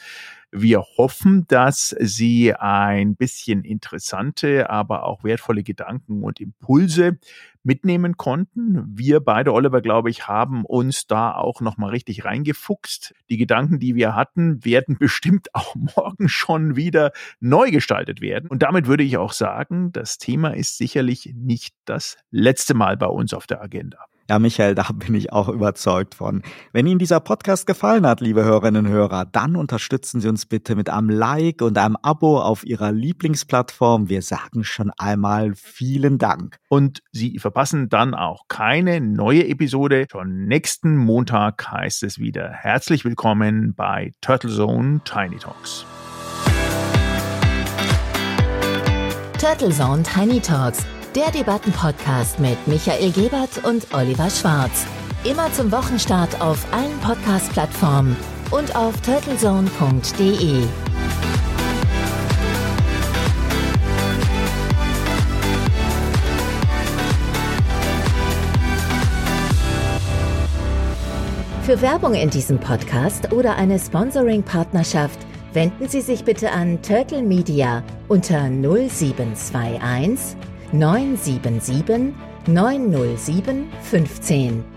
Wir 0.50 0.82
hoffen, 0.98 1.46
dass 1.48 1.96
Sie 1.98 2.54
ein 2.54 3.16
bisschen 3.16 3.64
interessante, 3.64 4.68
aber 4.68 5.04
auch 5.04 5.24
wertvolle 5.24 5.62
Gedanken 5.62 6.22
und 6.22 6.40
Impulse 6.40 7.18
mitnehmen 7.64 8.16
konnten. 8.16 8.84
Wir 8.96 9.20
beide, 9.20 9.52
Oliver, 9.52 9.80
glaube 9.80 10.10
ich, 10.10 10.26
haben 10.28 10.64
uns 10.64 11.06
da 11.06 11.34
auch 11.34 11.60
nochmal 11.60 11.90
richtig 11.90 12.24
reingefuchst. 12.24 13.14
Die 13.28 13.36
Gedanken, 13.36 13.78
die 13.78 13.94
wir 13.94 14.14
hatten, 14.14 14.64
werden 14.64 14.96
bestimmt 15.00 15.54
auch 15.54 15.74
morgen 15.74 16.28
schon 16.28 16.76
wieder 16.76 17.12
neu 17.40 17.70
gestaltet 17.70 18.20
werden. 18.20 18.48
Und 18.48 18.62
damit 18.62 18.86
würde 18.86 19.02
ich 19.02 19.16
auch 19.16 19.32
sagen, 19.32 19.92
das 19.92 20.18
Thema 20.18 20.54
ist 20.54 20.78
sicherlich 20.78 21.32
nicht 21.34 21.74
das 21.84 22.16
letzte 22.30 22.74
Mal 22.74 22.96
bei 22.96 23.06
uns 23.06 23.34
auf 23.34 23.46
der 23.46 23.62
Agenda. 23.62 24.06
Ja, 24.32 24.38
Michael, 24.38 24.74
da 24.74 24.86
bin 24.94 25.14
ich 25.14 25.30
auch 25.30 25.50
überzeugt 25.50 26.14
von. 26.14 26.40
Wenn 26.72 26.86
Ihnen 26.86 26.98
dieser 26.98 27.20
Podcast 27.20 27.66
gefallen 27.66 28.06
hat, 28.06 28.22
liebe 28.22 28.42
Hörerinnen 28.42 28.86
und 28.86 28.90
Hörer, 28.90 29.26
dann 29.26 29.56
unterstützen 29.56 30.22
Sie 30.22 30.28
uns 30.30 30.46
bitte 30.46 30.74
mit 30.74 30.88
einem 30.88 31.10
Like 31.10 31.60
und 31.60 31.76
einem 31.76 31.98
Abo 32.00 32.40
auf 32.40 32.64
Ihrer 32.64 32.92
Lieblingsplattform. 32.92 34.08
Wir 34.08 34.22
sagen 34.22 34.64
schon 34.64 34.90
einmal 34.96 35.52
vielen 35.54 36.16
Dank. 36.16 36.56
Und 36.70 37.02
Sie 37.12 37.38
verpassen 37.40 37.90
dann 37.90 38.14
auch 38.14 38.48
keine 38.48 39.02
neue 39.02 39.46
Episode. 39.46 40.06
Schon 40.10 40.46
nächsten 40.46 40.96
Montag 40.96 41.70
heißt 41.70 42.02
es 42.02 42.18
wieder 42.18 42.48
herzlich 42.48 43.04
willkommen 43.04 43.74
bei 43.74 44.12
Turtle 44.22 44.50
Zone 44.50 45.02
Tiny 45.04 45.36
Talks. 45.36 45.84
Turtle 49.38 49.68
Zone 49.68 50.02
Tiny 50.02 50.40
Talks 50.40 50.86
der 51.14 51.30
Debattenpodcast 51.30 52.40
mit 52.40 52.56
Michael 52.66 53.12
Gebert 53.12 53.64
und 53.64 53.92
Oliver 53.94 54.30
Schwarz. 54.30 54.86
Immer 55.24 55.52
zum 55.52 55.70
Wochenstart 55.70 56.40
auf 56.40 56.66
allen 56.72 56.98
Podcast-Plattformen 57.00 58.16
und 58.50 58.74
auf 58.74 58.98
turtlezone.de. 59.02 60.62
Für 71.62 71.80
Werbung 71.80 72.14
in 72.14 72.30
diesem 72.30 72.58
Podcast 72.58 73.32
oder 73.32 73.56
eine 73.56 73.78
Sponsoring-Partnerschaft 73.78 75.20
wenden 75.52 75.88
Sie 75.88 76.00
sich 76.00 76.24
bitte 76.24 76.50
an 76.50 76.82
Turtle 76.82 77.22
Media 77.22 77.84
unter 78.08 78.48
0721 78.48 80.36
977 80.72 82.14
907 82.46 83.68
15. 83.82 84.71